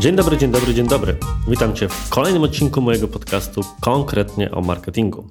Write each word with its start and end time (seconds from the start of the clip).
Dzień 0.00 0.16
dobry, 0.16 0.38
dzień 0.38 0.50
dobry, 0.50 0.74
dzień 0.74 0.88
dobry. 0.88 1.16
Witam 1.48 1.74
Cię 1.74 1.88
w 1.88 2.08
kolejnym 2.08 2.42
odcinku 2.42 2.80
mojego 2.80 3.08
podcastu 3.08 3.60
konkretnie 3.80 4.50
o 4.50 4.60
marketingu. 4.60 5.30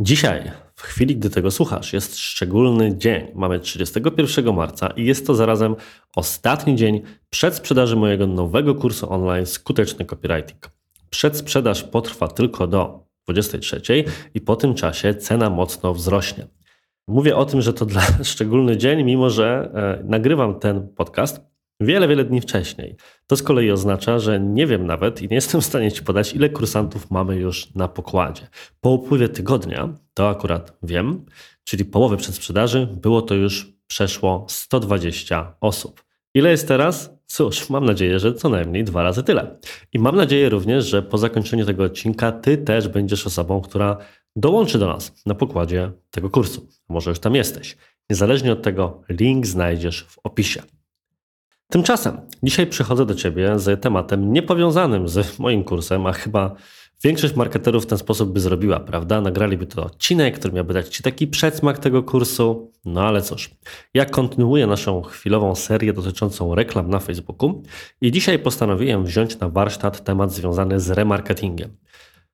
Dzisiaj, 0.00 0.50
w 0.74 0.82
chwili 0.82 1.16
gdy 1.16 1.30
tego 1.30 1.50
słuchasz, 1.50 1.92
jest 1.92 2.18
szczególny 2.18 2.96
dzień. 2.98 3.26
Mamy 3.34 3.60
31 3.60 4.54
marca 4.54 4.88
i 4.88 5.04
jest 5.04 5.26
to 5.26 5.34
zarazem 5.34 5.76
ostatni 6.16 6.76
dzień 6.76 7.02
przedsprzedaży 7.30 7.96
mojego 7.96 8.26
nowego 8.26 8.74
kursu 8.74 9.12
online 9.12 9.46
Skuteczny 9.46 10.04
Copywriting. 10.04 10.77
Przedsprzedaż 11.10 11.82
potrwa 11.82 12.28
tylko 12.28 12.66
do 12.66 13.06
23 13.28 14.04
i 14.34 14.40
po 14.40 14.56
tym 14.56 14.74
czasie 14.74 15.14
cena 15.14 15.50
mocno 15.50 15.94
wzrośnie. 15.94 16.46
Mówię 17.08 17.36
o 17.36 17.44
tym, 17.44 17.62
że 17.62 17.72
to 17.72 17.86
dla 17.86 18.02
szczególny 18.22 18.76
dzień, 18.76 19.04
mimo 19.04 19.30
że 19.30 19.70
e, 19.74 20.04
nagrywam 20.04 20.60
ten 20.60 20.88
podcast 20.88 21.40
wiele, 21.80 22.08
wiele 22.08 22.24
dni 22.24 22.40
wcześniej. 22.40 22.96
To 23.26 23.36
z 23.36 23.42
kolei 23.42 23.70
oznacza, 23.70 24.18
że 24.18 24.40
nie 24.40 24.66
wiem 24.66 24.86
nawet 24.86 25.22
i 25.22 25.28
nie 25.28 25.34
jestem 25.34 25.60
w 25.60 25.64
stanie 25.64 25.92
Ci 25.92 26.02
podać, 26.02 26.34
ile 26.34 26.50
kursantów 26.50 27.10
mamy 27.10 27.36
już 27.36 27.74
na 27.74 27.88
pokładzie. 27.88 28.48
Po 28.80 28.90
upływie 28.90 29.28
tygodnia, 29.28 29.94
to 30.14 30.28
akurat 30.28 30.78
wiem, 30.82 31.24
czyli 31.64 31.84
połowy 31.84 32.16
przedsprzedaży, 32.16 32.86
było 32.86 33.22
to 33.22 33.34
już 33.34 33.72
przeszło 33.86 34.46
120 34.48 35.54
osób. 35.60 36.04
Ile 36.34 36.50
jest 36.50 36.68
teraz? 36.68 37.17
Cóż, 37.30 37.70
mam 37.70 37.84
nadzieję, 37.84 38.18
że 38.18 38.34
co 38.34 38.48
najmniej 38.48 38.84
dwa 38.84 39.02
razy 39.02 39.22
tyle. 39.22 39.58
I 39.92 39.98
mam 39.98 40.16
nadzieję 40.16 40.48
również, 40.48 40.86
że 40.86 41.02
po 41.02 41.18
zakończeniu 41.18 41.66
tego 41.66 41.84
odcinka 41.84 42.32
Ty 42.32 42.58
też 42.58 42.88
będziesz 42.88 43.26
osobą, 43.26 43.60
która 43.60 43.96
dołączy 44.36 44.78
do 44.78 44.86
nas 44.86 45.12
na 45.26 45.34
pokładzie 45.34 45.92
tego 46.10 46.30
kursu. 46.30 46.68
Może 46.88 47.10
już 47.10 47.18
tam 47.18 47.34
jesteś. 47.34 47.76
Niezależnie 48.10 48.52
od 48.52 48.62
tego, 48.62 49.02
link 49.08 49.46
znajdziesz 49.46 50.02
w 50.04 50.18
opisie. 50.24 50.62
Tymczasem 51.70 52.20
dzisiaj 52.42 52.66
przychodzę 52.66 53.06
do 53.06 53.14
Ciebie 53.14 53.58
z 53.58 53.82
tematem 53.82 54.32
niepowiązanym 54.32 55.08
z 55.08 55.38
moim 55.38 55.64
kursem, 55.64 56.06
a 56.06 56.12
chyba 56.12 56.54
większość 57.04 57.34
marketerów 57.34 57.84
w 57.84 57.86
ten 57.86 57.98
sposób 57.98 58.32
by 58.32 58.40
zrobiła, 58.40 58.80
prawda? 58.80 59.20
Nagraliby 59.20 59.66
to 59.66 59.84
odcinek, 59.84 60.38
który 60.38 60.54
miałby 60.54 60.74
dać 60.74 60.88
Ci 60.88 61.02
taki 61.02 61.26
przedsmak 61.26 61.78
tego 61.78 62.02
kursu. 62.02 62.72
No 62.84 63.02
ale 63.02 63.22
cóż, 63.22 63.50
ja 63.94 64.04
kontynuuję 64.04 64.66
naszą 64.66 65.02
chwilową 65.02 65.54
serię 65.54 65.92
dotyczącą 65.92 66.54
reklam 66.54 66.90
na 66.90 66.98
Facebooku 66.98 67.62
i 68.00 68.12
dzisiaj 68.12 68.38
postanowiłem 68.38 69.04
wziąć 69.04 69.38
na 69.38 69.48
warsztat 69.48 70.04
temat 70.04 70.32
związany 70.32 70.80
z 70.80 70.90
remarketingiem. 70.90 71.76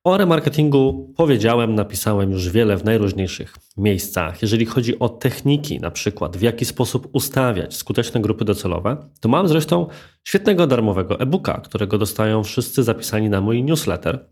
O 0.05 0.17
remarketingu 0.17 1.13
powiedziałem, 1.17 1.75
napisałem 1.75 2.31
już 2.31 2.49
wiele 2.49 2.77
w 2.77 2.83
najróżniejszych 2.83 3.55
miejscach. 3.77 4.41
Jeżeli 4.41 4.65
chodzi 4.65 4.99
o 4.99 5.09
techniki, 5.09 5.79
na 5.79 5.91
przykład 5.91 6.37
w 6.37 6.41
jaki 6.41 6.65
sposób 6.65 7.09
ustawiać 7.13 7.75
skuteczne 7.75 8.21
grupy 8.21 8.45
docelowe, 8.45 8.97
to 9.19 9.29
mam 9.29 9.47
zresztą 9.47 9.87
świetnego 10.23 10.67
darmowego 10.67 11.19
e-booka, 11.19 11.61
którego 11.61 11.97
dostają 11.97 12.43
wszyscy 12.43 12.83
zapisani 12.83 13.29
na 13.29 13.41
mój 13.41 13.63
newsletter, 13.63 14.29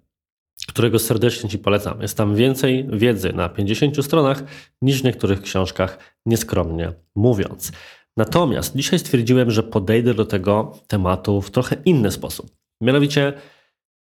którego 0.68 1.00
serdecznie 1.00 1.50
Ci 1.50 1.60
polecam. 1.60 2.02
Jest 2.02 2.18
tam 2.18 2.36
więcej 2.36 2.88
wiedzy 2.92 3.34
na 3.34 3.50
50 3.50 4.06
stronach 4.06 4.44
niż 4.82 5.02
w 5.02 5.04
niektórych 5.04 5.42
książkach, 5.42 5.98
nieskromnie 6.26 6.94
mówiąc. 7.16 7.72
Natomiast 8.18 8.76
dzisiaj 8.76 9.00
stwierdziłem, 9.00 9.52
że 9.52 9.64
podejdę 9.64 10.14
do 10.14 10.26
tego 10.26 10.80
tematu 10.88 11.42
w 11.42 11.52
trochę 11.52 11.76
inny 11.86 12.12
sposób. 12.12 12.52
Mianowicie 12.82 13.34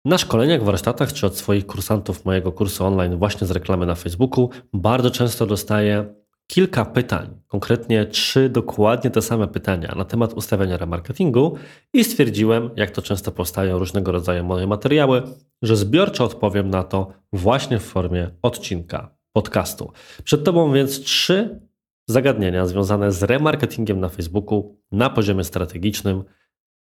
na 0.05 0.19
szkoleniach, 0.19 0.63
warsztatach 0.63 1.13
czy 1.13 1.27
od 1.27 1.37
swoich 1.37 1.67
kursantów 1.67 2.25
mojego 2.25 2.53
kursu 2.53 2.85
online 2.85 3.17
właśnie 3.17 3.47
z 3.47 3.51
reklamy 3.51 3.87
na 3.87 3.95
Facebooku 3.95 4.51
bardzo 4.73 5.11
często 5.11 5.47
dostaję 5.47 6.15
kilka 6.47 6.85
pytań, 6.85 7.41
konkretnie 7.47 8.07
trzy 8.07 8.49
dokładnie 8.49 9.11
te 9.11 9.23
same 9.23 9.49
pytania 9.49 9.95
na 9.97 10.05
temat 10.05 10.33
ustawiania 10.33 10.77
remarketingu 10.77 11.57
i 11.93 12.05
stwierdziłem, 12.05 12.71
jak 12.77 12.91
to 12.91 13.03
często 13.03 13.33
powstają 13.33 13.79
różnego 13.79 14.13
rodzaju 14.13 14.45
moje 14.45 14.67
materiały, 14.67 15.23
że 15.63 15.77
zbiorczo 15.77 16.25
odpowiem 16.25 16.71
na 16.71 16.85
to 16.85 17.13
właśnie 17.33 17.79
w 17.79 17.85
formie 17.85 18.31
odcinka 18.43 19.15
podcastu. 19.33 19.93
Przed 20.25 20.45
Tobą 20.45 20.73
więc 20.73 21.01
trzy 21.01 21.61
zagadnienia 22.09 22.67
związane 22.67 23.13
z 23.13 23.23
remarketingiem 23.23 24.01
na 24.01 24.09
Facebooku 24.09 24.77
na 24.93 25.11
poziomie 25.11 25.45
strategicznym. 25.45 26.25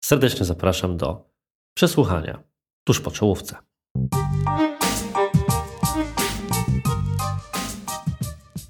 Serdecznie 0.03 0.45
zapraszam 0.45 0.97
do 0.97 1.29
przesłuchania 1.73 2.48
tuż 2.89 3.00
po 3.00 3.11
czołówce. 3.11 3.55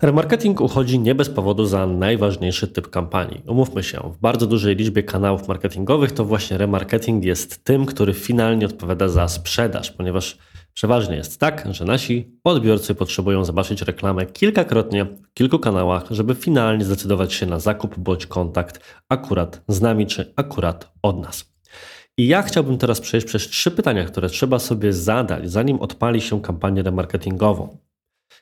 Remarketing 0.02 0.62
uchodzi 0.62 1.00
nie 1.00 1.16
bez 1.16 1.30
powodu 1.30 1.66
za 1.66 1.88
najważniejszy 1.88 2.68
typ 2.68 2.90
kampanii. 2.90 3.44
Umówmy 3.48 3.84
się, 3.84 4.00
w 4.14 4.18
bardzo 4.18 4.48
dużej 4.48 4.76
liczbie 4.76 5.04
kanałów 5.04 5.48
marketingowych 5.48 6.12
to 6.12 6.26
właśnie 6.26 6.58
remarketing 6.58 7.26
jest 7.26 7.64
tym, 7.64 7.86
który 7.86 8.14
finalnie 8.14 8.66
odpowiada 8.66 9.08
za 9.08 9.28
sprzedaż, 9.28 9.92
ponieważ 9.92 10.38
przeważnie 10.74 11.16
jest 11.16 11.40
tak, 11.40 11.68
że 11.72 11.86
nasi 11.86 12.32
odbiorcy 12.44 12.96
potrzebują 12.96 13.46
zobaczyć 13.46 13.82
reklamę 13.82 14.26
kilkakrotnie 14.26 15.06
w 15.06 15.34
kilku 15.34 15.60
kanałach, 15.60 16.04
żeby 16.12 16.36
finalnie 16.36 16.86
zdecydować 16.86 17.34
się 17.34 17.46
na 17.46 17.60
zakup 17.60 18.00
bądź 18.00 18.26
kontakt 18.26 18.80
akurat 19.10 19.62
z 19.68 19.82
nami 19.82 20.08
czy 20.08 20.34
akurat 20.36 20.92
od 21.02 21.22
nas. 21.22 21.49
I 22.20 22.28
ja 22.28 22.42
chciałbym 22.42 22.78
teraz 22.78 23.02
przejść 23.02 23.28
przez 23.28 23.48
trzy 23.48 23.72
pytania, 23.72 24.06
które 24.06 24.30
trzeba 24.30 24.60
sobie 24.60 24.94
zadać, 24.94 25.52
zanim 25.52 25.80
odpali 25.80 26.22
się 26.22 26.42
kampanię 26.42 26.84
remarketingową. 26.84 27.78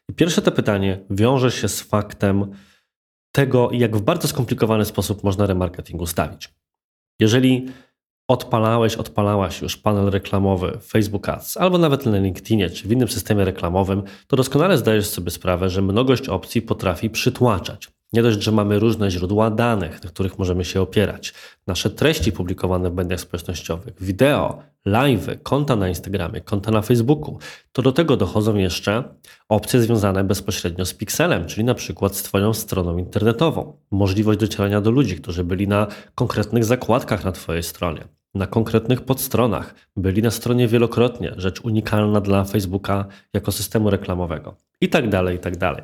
I 0.10 0.14
pierwsze 0.14 0.42
to 0.42 0.52
pytanie 0.52 1.00
wiąże 1.10 1.52
się 1.52 1.68
z 1.68 1.82
faktem 1.82 2.52
tego, 3.32 3.70
jak 3.72 3.98
w 3.98 4.02
bardzo 4.02 4.28
skomplikowany 4.28 4.86
sposób 4.86 5.24
można 5.24 5.46
remarketing 5.46 6.02
ustawić. 6.02 6.54
Jeżeli 7.20 7.68
odpalałeś, 8.28 8.96
odpalałaś 8.96 9.62
już 9.62 9.78
panel 9.78 10.10
reklamowy 10.10 10.78
Facebook 10.82 11.30
Ads, 11.30 11.58
albo 11.58 11.78
nawet 11.78 12.06
na 12.06 12.18
LinkedInie 12.18 12.70
czy 12.70 12.88
w 12.88 12.92
innym 12.92 13.08
systemie 13.08 13.46
reklamowym, 13.46 14.04
to 14.28 14.38
doskonale 14.38 14.78
zdajesz 14.78 15.08
sobie 15.08 15.32
sprawę, 15.32 15.70
że 15.70 15.82
mnogość 15.82 16.30
opcji 16.30 16.62
potrafi 16.62 17.10
przytłaczać. 17.10 17.97
Nie 18.14 18.24
dość, 18.24 18.42
że 18.44 18.52
mamy 18.52 18.80
różne 18.80 19.12
źródła 19.12 19.50
danych, 19.52 20.04
na 20.04 20.10
których 20.10 20.40
możemy 20.40 20.66
się 20.66 20.82
opierać, 20.82 21.34
nasze 21.68 21.90
treści 21.90 22.32
publikowane 22.32 22.90
w 22.90 22.94
mediach 22.94 23.20
społecznościowych, 23.20 23.94
wideo, 24.02 24.64
live, 24.86 25.28
konta 25.44 25.76
na 25.76 25.90
Instagramie, 25.90 26.42
konta 26.42 26.72
na 26.72 26.82
Facebooku, 26.82 27.40
to 27.72 27.82
do 27.82 27.92
tego 27.92 28.18
dochodzą 28.18 28.56
jeszcze 28.56 29.04
opcje 29.50 29.82
związane 29.82 30.24
bezpośrednio 30.24 30.86
z 30.86 30.94
pikselem, 30.94 31.46
czyli 31.46 31.64
na 31.64 31.74
przykład 31.74 32.16
z 32.16 32.24
Twoją 32.24 32.54
stroną 32.54 32.98
internetową, 32.98 33.80
możliwość 33.92 34.40
docierania 34.40 34.82
do 34.82 34.92
ludzi, 34.92 35.16
którzy 35.16 35.44
byli 35.44 35.68
na 35.68 35.88
konkretnych 36.16 36.66
zakładkach 36.66 37.26
na 37.26 37.32
Twojej 37.32 37.64
stronie, 37.64 38.08
na 38.36 38.48
konkretnych 38.48 39.02
podstronach, 39.02 39.76
byli 39.96 40.22
na 40.22 40.32
stronie 40.32 40.68
wielokrotnie, 40.68 41.34
rzecz 41.38 41.62
unikalna 41.62 42.22
dla 42.22 42.44
Facebooka 42.44 43.06
jako 43.34 43.52
systemu 43.52 43.90
reklamowego. 43.90 44.56
I 44.82 44.90
tak 44.90 45.10
dalej, 45.10 45.36
i 45.36 45.40
tak 45.40 45.58
dalej. 45.58 45.84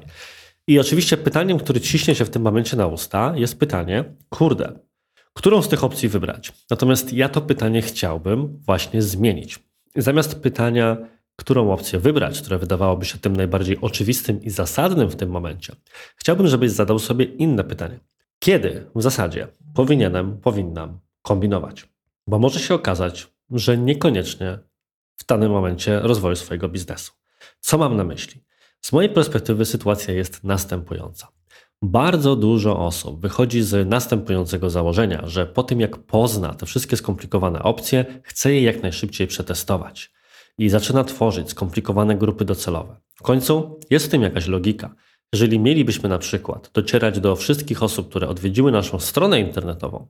I 0.68 0.80
oczywiście 0.80 1.18
pytaniem, 1.18 1.60
które 1.60 1.82
ciśnie 1.82 2.16
się 2.16 2.26
w 2.26 2.30
tym 2.30 2.42
momencie 2.42 2.78
na 2.78 2.88
usta, 2.88 3.34
jest 3.36 3.60
pytanie, 3.60 4.04
kurde, 4.30 4.80
którą 5.34 5.62
z 5.62 5.70
tych 5.70 5.84
opcji 5.84 6.10
wybrać? 6.10 6.54
Natomiast 6.70 7.14
ja 7.14 7.30
to 7.30 7.42
pytanie 7.42 7.82
chciałbym 7.82 8.60
właśnie 8.66 9.02
zmienić. 9.02 9.60
Zamiast 9.96 10.36
pytania, 10.40 10.98
którą 11.36 11.72
opcję 11.72 12.00
wybrać, 12.00 12.42
które 12.42 12.58
wydawałoby 12.58 13.06
się 13.06 13.18
tym 13.18 13.36
najbardziej 13.36 13.78
oczywistym 13.82 14.44
i 14.44 14.50
zasadnym 14.50 15.10
w 15.10 15.16
tym 15.16 15.30
momencie, 15.30 15.76
chciałbym, 16.16 16.48
żebyś 16.48 16.72
zadał 16.72 17.00
sobie 17.00 17.26
inne 17.26 17.64
pytanie. 17.64 18.00
Kiedy 18.40 18.86
w 18.96 19.02
zasadzie 19.02 19.48
powinienem, 19.74 20.38
powinnam 20.38 21.00
kombinować? 21.22 21.90
Bo 22.28 22.40
może 22.40 22.60
się 22.60 22.74
okazać, 22.74 23.28
że 23.52 23.78
niekoniecznie 23.78 24.60
w 25.18 25.26
danym 25.26 25.52
momencie 25.52 26.00
rozwoju 26.00 26.36
swojego 26.36 26.70
biznesu. 26.70 27.12
Co 27.60 27.78
mam 27.78 27.98
na 27.98 28.04
myśli? 28.04 28.44
Z 28.86 28.92
mojej 28.92 29.10
perspektywy 29.10 29.66
sytuacja 29.66 30.14
jest 30.14 30.44
następująca. 30.44 31.28
Bardzo 31.82 32.36
dużo 32.36 32.80
osób 32.80 33.22
wychodzi 33.22 33.62
z 33.62 33.90
następującego 33.90 34.70
założenia, 34.70 35.22
że 35.26 35.46
po 35.46 35.64
tym 35.64 35.80
jak 35.80 35.98
pozna 35.98 36.54
te 36.54 36.66
wszystkie 36.66 36.98
skomplikowane 36.98 37.64
opcje, 37.64 38.06
chce 38.24 38.54
je 38.54 38.62
jak 38.62 38.84
najszybciej 38.84 39.28
przetestować 39.28 40.12
i 40.58 40.70
zaczyna 40.70 41.04
tworzyć 41.04 41.50
skomplikowane 41.50 42.16
grupy 42.16 42.46
docelowe. 42.46 42.96
W 43.16 43.22
końcu 43.22 43.80
jest 43.90 44.06
w 44.06 44.10
tym 44.10 44.22
jakaś 44.22 44.48
logika. 44.48 44.96
Jeżeli 45.34 45.60
mielibyśmy 45.60 46.10
na 46.10 46.18
przykład 46.18 46.70
docierać 46.74 47.20
do 47.20 47.36
wszystkich 47.36 47.84
osób, 47.84 48.10
które 48.10 48.28
odwiedziły 48.28 48.72
naszą 48.72 49.00
stronę 49.00 49.40
internetową, 49.40 50.08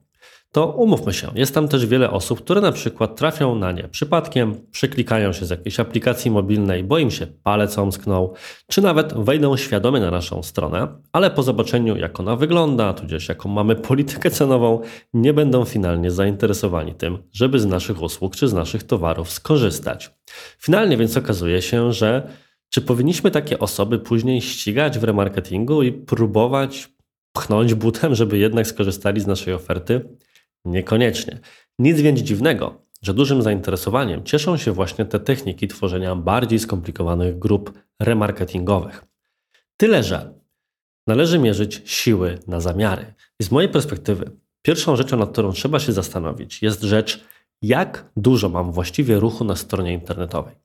to 0.52 0.66
umówmy 0.66 1.12
się, 1.12 1.30
jest 1.34 1.54
tam 1.54 1.68
też 1.68 1.86
wiele 1.86 2.10
osób, 2.10 2.40
które 2.40 2.60
na 2.60 2.72
przykład 2.72 3.16
trafią 3.16 3.54
na 3.54 3.72
nie 3.72 3.88
przypadkiem, 3.88 4.54
przeklikają 4.70 5.32
się 5.32 5.46
z 5.46 5.50
jakiejś 5.50 5.80
aplikacji 5.80 6.30
mobilnej, 6.30 6.84
bo 6.84 6.98
im 6.98 7.10
się 7.10 7.26
palec 7.26 7.78
omsknął, 7.78 8.34
czy 8.66 8.82
nawet 8.82 9.14
wejdą 9.14 9.56
świadomie 9.56 10.00
na 10.00 10.10
naszą 10.10 10.42
stronę, 10.42 10.88
ale 11.12 11.30
po 11.30 11.42
zobaczeniu 11.42 11.96
jak 11.96 12.20
ona 12.20 12.36
wygląda, 12.36 12.92
tudzież 12.92 13.28
jaką 13.28 13.48
mamy 13.48 13.76
politykę 13.76 14.30
cenową, 14.30 14.80
nie 15.14 15.32
będą 15.32 15.64
finalnie 15.64 16.10
zainteresowani 16.10 16.94
tym, 16.94 17.18
żeby 17.32 17.60
z 17.60 17.66
naszych 17.66 18.02
usług 18.02 18.36
czy 18.36 18.48
z 18.48 18.52
naszych 18.52 18.82
towarów 18.82 19.30
skorzystać. 19.30 20.10
Finalnie 20.58 20.96
więc 20.96 21.16
okazuje 21.16 21.62
się, 21.62 21.92
że 21.92 22.28
czy 22.74 22.82
powinniśmy 22.82 23.30
takie 23.30 23.58
osoby 23.58 23.98
później 23.98 24.40
ścigać 24.42 24.98
w 24.98 25.04
remarketingu 25.04 25.82
i 25.82 25.92
próbować 25.92 26.88
pchnąć 27.32 27.74
butem, 27.74 28.14
żeby 28.14 28.38
jednak 28.38 28.66
skorzystali 28.66 29.20
z 29.20 29.26
naszej 29.26 29.54
oferty? 29.54 30.08
Niekoniecznie. 30.64 31.40
Nic 31.78 32.00
więc 32.00 32.20
dziwnego, 32.20 32.82
że 33.02 33.14
dużym 33.14 33.42
zainteresowaniem 33.42 34.24
cieszą 34.24 34.56
się 34.56 34.72
właśnie 34.72 35.04
te 35.04 35.20
techniki 35.20 35.68
tworzenia 35.68 36.16
bardziej 36.16 36.58
skomplikowanych 36.58 37.38
grup 37.38 37.78
remarketingowych. 38.00 39.04
Tyle, 39.76 40.02
że 40.02 40.34
należy 41.06 41.38
mierzyć 41.38 41.82
siły 41.84 42.38
na 42.46 42.60
zamiary. 42.60 43.14
I 43.40 43.44
z 43.44 43.50
mojej 43.50 43.70
perspektywy, 43.70 44.30
pierwszą 44.62 44.96
rzeczą, 44.96 45.16
nad 45.16 45.32
którą 45.32 45.52
trzeba 45.52 45.78
się 45.78 45.92
zastanowić, 45.92 46.62
jest 46.62 46.82
rzecz, 46.82 47.24
jak 47.62 48.10
dużo 48.16 48.48
mam 48.48 48.72
właściwie 48.72 49.20
ruchu 49.20 49.44
na 49.44 49.56
stronie 49.56 49.92
internetowej. 49.92 50.63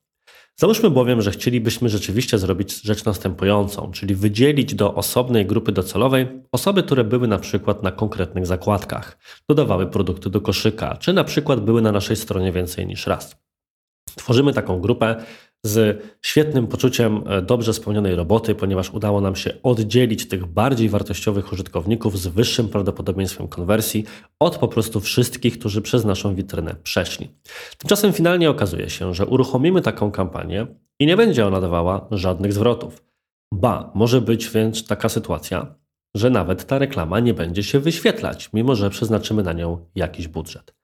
Załóżmy 0.59 0.89
bowiem, 0.89 1.21
że 1.21 1.31
chcielibyśmy 1.31 1.89
rzeczywiście 1.89 2.37
zrobić 2.37 2.81
rzecz 2.81 3.05
następującą, 3.05 3.91
czyli 3.91 4.15
wydzielić 4.15 4.75
do 4.75 4.95
osobnej 4.95 5.45
grupy 5.45 5.71
docelowej 5.71 6.27
osoby, 6.51 6.83
które 6.83 7.03
były 7.03 7.27
na 7.27 7.37
przykład 7.37 7.83
na 7.83 7.91
konkretnych 7.91 8.45
zakładkach, 8.45 9.17
dodawały 9.49 9.87
produkty 9.87 10.29
do 10.29 10.41
koszyka, 10.41 10.97
czy 10.97 11.13
na 11.13 11.23
przykład 11.23 11.59
były 11.59 11.81
na 11.81 11.91
naszej 11.91 12.15
stronie 12.15 12.51
więcej 12.51 12.87
niż 12.87 13.07
raz. 13.07 13.35
Tworzymy 14.15 14.53
taką 14.53 14.79
grupę 14.79 15.23
z 15.65 16.03
świetnym 16.21 16.67
poczuciem 16.67 17.23
e, 17.27 17.41
dobrze 17.41 17.73
spełnionej 17.73 18.15
roboty, 18.15 18.55
ponieważ 18.55 18.93
udało 18.93 19.21
nam 19.21 19.35
się 19.35 19.53
oddzielić 19.63 20.27
tych 20.27 20.45
bardziej 20.45 20.89
wartościowych 20.89 21.53
użytkowników 21.53 22.19
z 22.19 22.27
wyższym 22.27 22.69
prawdopodobieństwem 22.69 23.47
konwersji 23.47 24.05
od 24.39 24.57
po 24.57 24.67
prostu 24.67 24.99
wszystkich, 24.99 25.59
którzy 25.59 25.81
przez 25.81 26.05
naszą 26.05 26.35
witrynę 26.35 26.75
przeszli. 26.83 27.29
Tymczasem 27.77 28.13
finalnie 28.13 28.49
okazuje 28.49 28.89
się, 28.89 29.13
że 29.13 29.25
uruchomimy 29.25 29.81
taką 29.81 30.11
kampanię 30.11 30.67
i 30.99 31.05
nie 31.05 31.17
będzie 31.17 31.47
ona 31.47 31.61
dawała 31.61 32.07
żadnych 32.11 32.53
zwrotów. 32.53 33.03
Ba, 33.53 33.91
może 33.95 34.21
być 34.21 34.49
więc 34.49 34.87
taka 34.87 35.09
sytuacja, 35.09 35.75
że 36.15 36.29
nawet 36.29 36.65
ta 36.65 36.77
reklama 36.77 37.19
nie 37.19 37.33
będzie 37.33 37.63
się 37.63 37.79
wyświetlać, 37.79 38.49
mimo 38.53 38.75
że 38.75 38.89
przeznaczymy 38.89 39.43
na 39.43 39.53
nią 39.53 39.85
jakiś 39.95 40.27
budżet. 40.27 40.75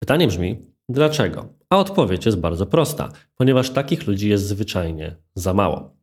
Pytanie 0.00 0.28
brzmi, 0.28 0.62
Dlaczego? 0.88 1.57
A 1.70 1.78
odpowiedź 1.78 2.26
jest 2.26 2.40
bardzo 2.40 2.66
prosta, 2.66 3.08
ponieważ 3.34 3.70
takich 3.70 4.06
ludzi 4.06 4.28
jest 4.28 4.46
zwyczajnie 4.46 5.16
za 5.34 5.54
mało. 5.54 5.98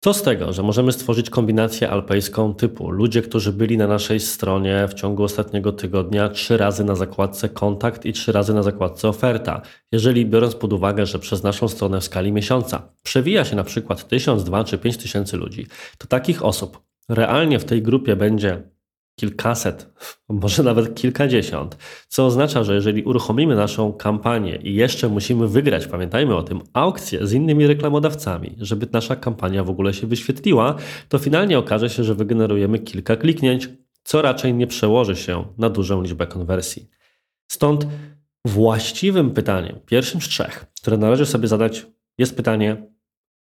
Co 0.00 0.14
z 0.14 0.22
tego, 0.22 0.52
że 0.52 0.62
możemy 0.62 0.92
stworzyć 0.92 1.30
kombinację 1.30 1.90
alpejską 1.90 2.54
typu 2.54 2.90
ludzie, 2.90 3.22
którzy 3.22 3.52
byli 3.52 3.78
na 3.78 3.86
naszej 3.86 4.20
stronie 4.20 4.88
w 4.88 4.94
ciągu 4.94 5.22
ostatniego 5.22 5.72
tygodnia 5.72 6.28
trzy 6.28 6.56
razy 6.56 6.84
na 6.84 6.94
zakładce 6.94 7.48
kontakt 7.48 8.04
i 8.04 8.12
trzy 8.12 8.32
razy 8.32 8.54
na 8.54 8.62
zakładce 8.62 9.08
oferta. 9.08 9.62
Jeżeli 9.92 10.26
biorąc 10.26 10.54
pod 10.54 10.72
uwagę, 10.72 11.06
że 11.06 11.18
przez 11.18 11.42
naszą 11.42 11.68
stronę 11.68 12.00
w 12.00 12.04
skali 12.04 12.32
miesiąca 12.32 12.92
przewija 13.02 13.44
się 13.44 13.56
na 13.56 13.64
przykład 13.64 14.08
1000, 14.08 14.44
2 14.44 14.64
czy 14.64 14.78
5 14.78 14.96
tysięcy 14.96 15.36
ludzi, 15.36 15.66
to 15.98 16.06
takich 16.06 16.44
osób 16.44 16.80
realnie 17.08 17.58
w 17.58 17.64
tej 17.64 17.82
grupie 17.82 18.16
będzie 18.16 18.62
kilkaset, 19.18 19.86
może 20.28 20.62
nawet 20.62 20.94
kilkadziesiąt, 20.94 21.76
co 22.08 22.26
oznacza, 22.26 22.64
że 22.64 22.74
jeżeli 22.74 23.02
uruchomimy 23.02 23.56
naszą 23.56 23.92
kampanię 23.92 24.56
i 24.56 24.74
jeszcze 24.74 25.08
musimy 25.08 25.48
wygrać, 25.48 25.86
pamiętajmy 25.86 26.36
o 26.36 26.42
tym, 26.42 26.60
aukcję 26.72 27.26
z 27.26 27.32
innymi 27.32 27.66
reklamodawcami, 27.66 28.56
żeby 28.58 28.86
nasza 28.92 29.16
kampania 29.16 29.64
w 29.64 29.70
ogóle 29.70 29.94
się 29.94 30.06
wyświetliła, 30.06 30.74
to 31.08 31.18
finalnie 31.18 31.58
okaże 31.58 31.90
się, 31.90 32.04
że 32.04 32.14
wygenerujemy 32.14 32.78
kilka 32.78 33.16
kliknięć, 33.16 33.68
co 34.02 34.22
raczej 34.22 34.54
nie 34.54 34.66
przełoży 34.66 35.16
się 35.16 35.44
na 35.58 35.70
dużą 35.70 36.02
liczbę 36.02 36.26
konwersji. 36.26 36.90
Stąd 37.48 37.86
właściwym 38.44 39.30
pytaniem, 39.30 39.80
pierwszym 39.86 40.20
z 40.20 40.28
trzech, 40.28 40.66
które 40.80 40.96
należy 40.96 41.26
sobie 41.26 41.48
zadać, 41.48 41.86
jest 42.18 42.36
pytanie, 42.36 42.90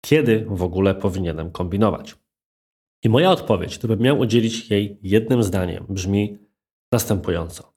kiedy 0.01 0.47
w 0.49 0.63
ogóle 0.63 0.95
powinienem 0.95 1.51
kombinować. 1.51 2.22
I 3.05 3.09
moja 3.09 3.31
odpowiedź, 3.31 3.79
gdybym 3.79 4.01
miał 4.01 4.19
udzielić 4.19 4.71
jej 4.71 4.99
jednym 5.03 5.43
zdaniem, 5.43 5.87
brzmi 5.89 6.39
następująco. 6.93 7.73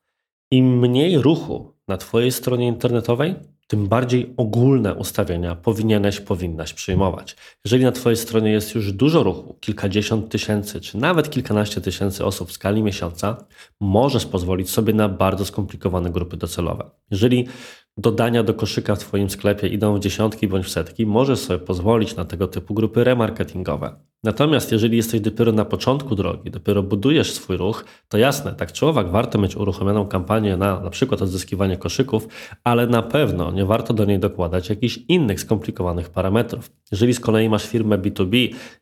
Im 0.51 0.80
mniej 0.80 1.18
ruchu 1.18 1.74
na 1.88 1.98
Twojej 1.98 2.31
stronie 2.31 2.68
internetowej, 2.68 3.36
tym 3.68 3.88
bardziej 3.88 4.33
ogólne 4.38 4.94
ustawienia 4.94 5.56
powinieneś, 5.56 6.19
powinnaś 6.19 6.74
przyjmować. 6.74 7.36
Jeżeli 7.66 7.83
na 7.83 7.92
Twojej 7.92 8.18
stronie 8.18 8.51
jest 8.51 8.75
już 8.75 8.94
dużo 8.94 9.24
ruchu, 9.24 9.57
kilkadziesiąt 9.60 10.30
tysięcy, 10.30 10.81
czy 10.81 10.98
nawet 10.98 11.30
kilkanaście 11.30 11.81
tysięcy 11.81 12.25
osób 12.25 12.50
w 12.50 12.51
skali 12.51 12.83
miesiąca, 12.83 13.45
możesz 13.81 14.25
pozwolić 14.25 14.69
sobie 14.69 14.94
na 14.94 15.10
bardzo 15.10 15.45
skomplikowane 15.45 16.10
grupy 16.10 16.38
docelowe. 16.38 16.89
Jeżeli 17.12 17.48
dodania 17.97 18.44
do 18.44 18.53
koszyka 18.53 18.95
w 18.95 19.00
Twoim 19.00 19.30
sklepie 19.30 19.68
idą 19.68 19.95
w 19.95 20.00
dziesiątki 20.00 20.47
bądź 20.47 20.65
w 20.65 20.69
setki, 20.69 21.06
możesz 21.06 21.39
sobie 21.39 21.59
pozwolić 21.59 22.15
na 22.15 22.25
tego 22.25 22.47
typu 22.47 22.74
grupy 22.74 23.03
remarketingowe. 23.03 23.95
Natomiast 24.24 24.71
jeżeli 24.71 24.97
jesteś 24.97 25.21
dopiero 25.21 25.51
na 25.51 25.65
początku 25.65 26.15
drogi, 26.15 26.51
dopiero 26.51 26.83
budujesz 26.83 27.33
swój 27.33 27.57
ruch, 27.57 27.86
to 28.09 28.18
jasne, 28.18 28.53
tak 28.53 28.71
czy 28.71 28.86
owak 28.86 29.12
warto 29.12 29.39
mieć 29.39 29.56
uruchomioną 29.56 30.07
kampanię 30.07 30.57
na 30.57 30.80
na 30.80 30.89
przykład 30.89 31.21
odzyskiwanie 31.21 31.77
koszyków, 31.77 32.27
ale 32.63 32.88
na 32.88 33.01
pewno 33.01 33.51
nie 33.51 33.65
warto 33.65 33.94
do 33.94 34.06
niej 34.06 34.19
dokładać 34.19 34.69
jakichś 34.69 35.00
innych 35.07 35.39
skomplikowanych 35.39 36.09
parametrów. 36.09 36.71
Jeżeli 36.91 37.13
z 37.13 37.19
kolei 37.19 37.50
masz 37.50 37.65
firmę 37.65 37.98
B2B 37.98 38.36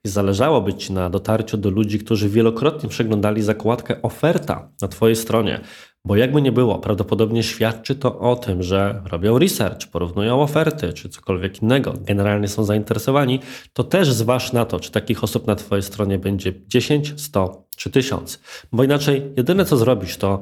i 0.04 0.08
zależałoby 0.10 0.74
Ci 0.74 0.94
na 0.94 1.10
dotarciu 1.10 1.58
do 1.58 1.70
ludzi, 1.70 2.00
którzy 2.00 2.30
wielokrotnie 2.30 2.90
przeglądali 2.90 3.42
zakładkę 3.42 4.02
oferta 4.02 4.70
na 4.82 4.88
Twojej 4.88 5.16
stronie, 5.16 5.62
bo 6.06 6.16
jakby 6.16 6.42
nie 6.42 6.52
było, 6.52 6.80
prawdopodobnie 6.80 7.44
świadczy 7.44 7.96
to 7.96 8.20
o 8.20 8.36
tym, 8.36 8.64
że 8.64 9.02
robią 9.06 9.40
research, 9.40 9.88
porównują 9.88 10.42
oferty 10.42 10.94
czy 10.94 11.10
cokolwiek 11.10 11.62
innego, 11.62 11.94
generalnie 12.02 12.48
są 12.48 12.64
zainteresowani, 12.64 13.40
to 13.74 13.84
też 13.84 14.12
zważ 14.12 14.54
na 14.54 14.66
to, 14.66 14.80
czy 14.80 14.92
takich 14.92 15.24
osób 15.24 15.48
na 15.48 15.56
Twojej 15.56 15.84
stronie 15.84 16.20
będzie 16.20 16.54
10, 16.68 17.14
100 17.18 17.68
czy 17.76 17.90
1000. 17.90 18.40
Bo 18.72 18.84
inaczej, 18.84 19.32
jedyne 19.38 19.66
co 19.66 19.78
zrobisz, 19.78 20.18
to 20.18 20.40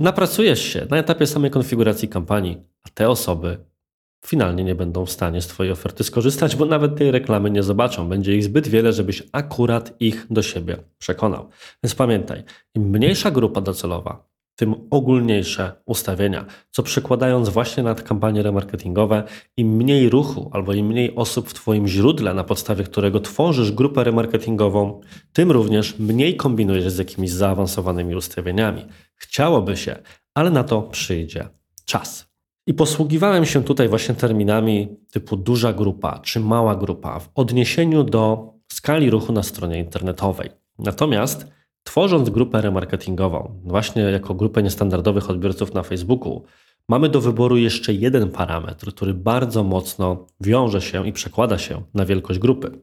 napracujesz 0.00 0.62
się 0.62 0.86
na 0.90 0.98
etapie 0.98 1.26
samej 1.26 1.50
konfiguracji 1.50 2.08
kampanii, 2.08 2.62
a 2.82 2.88
te 2.94 3.10
osoby 3.10 3.58
finalnie 4.26 4.64
nie 4.64 4.74
będą 4.74 5.06
w 5.06 5.10
stanie 5.10 5.42
z 5.42 5.46
Twojej 5.46 5.72
oferty 5.72 6.04
skorzystać, 6.04 6.56
bo 6.56 6.66
nawet 6.66 6.96
tej 6.96 7.10
reklamy 7.10 7.50
nie 7.50 7.62
zobaczą. 7.62 8.08
Będzie 8.08 8.36
ich 8.36 8.44
zbyt 8.44 8.68
wiele, 8.68 8.92
żebyś 8.92 9.22
akurat 9.32 10.00
ich 10.00 10.26
do 10.30 10.42
siebie 10.42 10.76
przekonał. 10.98 11.48
Więc 11.82 11.94
pamiętaj, 11.94 12.44
im 12.74 12.82
mniejsza 12.82 13.30
grupa 13.30 13.60
docelowa, 13.60 14.29
tym 14.60 14.74
ogólniejsze 14.90 15.72
ustawienia, 15.86 16.46
co 16.70 16.82
przekładając 16.82 17.48
właśnie 17.48 17.82
na 17.82 17.94
kampanie 17.94 18.42
remarketingowe, 18.42 19.24
im 19.56 19.76
mniej 19.76 20.08
ruchu 20.08 20.50
albo 20.52 20.72
im 20.72 20.86
mniej 20.86 21.14
osób 21.14 21.48
w 21.48 21.54
Twoim 21.54 21.88
źródle, 21.88 22.34
na 22.34 22.44
podstawie 22.44 22.84
którego 22.84 23.20
tworzysz 23.20 23.72
grupę 23.72 24.04
remarketingową, 24.04 25.00
tym 25.32 25.50
również 25.50 25.98
mniej 25.98 26.36
kombinujesz 26.36 26.92
z 26.92 26.98
jakimiś 26.98 27.30
zaawansowanymi 27.30 28.14
ustawieniami. 28.14 28.86
Chciałoby 29.14 29.76
się, 29.76 29.96
ale 30.34 30.50
na 30.50 30.64
to 30.64 30.82
przyjdzie 30.82 31.48
czas. 31.84 32.26
I 32.66 32.74
posługiwałem 32.74 33.46
się 33.46 33.64
tutaj 33.64 33.88
właśnie 33.88 34.14
terminami 34.14 34.88
typu 35.10 35.36
duża 35.36 35.72
grupa 35.72 36.18
czy 36.18 36.40
mała 36.40 36.76
grupa 36.76 37.18
w 37.18 37.30
odniesieniu 37.34 38.04
do 38.04 38.52
skali 38.72 39.10
ruchu 39.10 39.32
na 39.32 39.42
stronie 39.42 39.78
internetowej. 39.78 40.50
Natomiast 40.78 41.46
Tworząc 41.82 42.30
grupę 42.30 42.60
remarketingową, 42.60 43.60
właśnie 43.64 44.02
jako 44.02 44.34
grupę 44.34 44.62
niestandardowych 44.62 45.30
odbiorców 45.30 45.74
na 45.74 45.82
Facebooku, 45.82 46.44
mamy 46.88 47.08
do 47.08 47.20
wyboru 47.20 47.56
jeszcze 47.56 47.92
jeden 47.94 48.30
parametr, 48.30 48.94
który 48.94 49.14
bardzo 49.14 49.64
mocno 49.64 50.26
wiąże 50.40 50.80
się 50.80 51.08
i 51.08 51.12
przekłada 51.12 51.58
się 51.58 51.82
na 51.94 52.04
wielkość 52.04 52.38
grupy. 52.38 52.80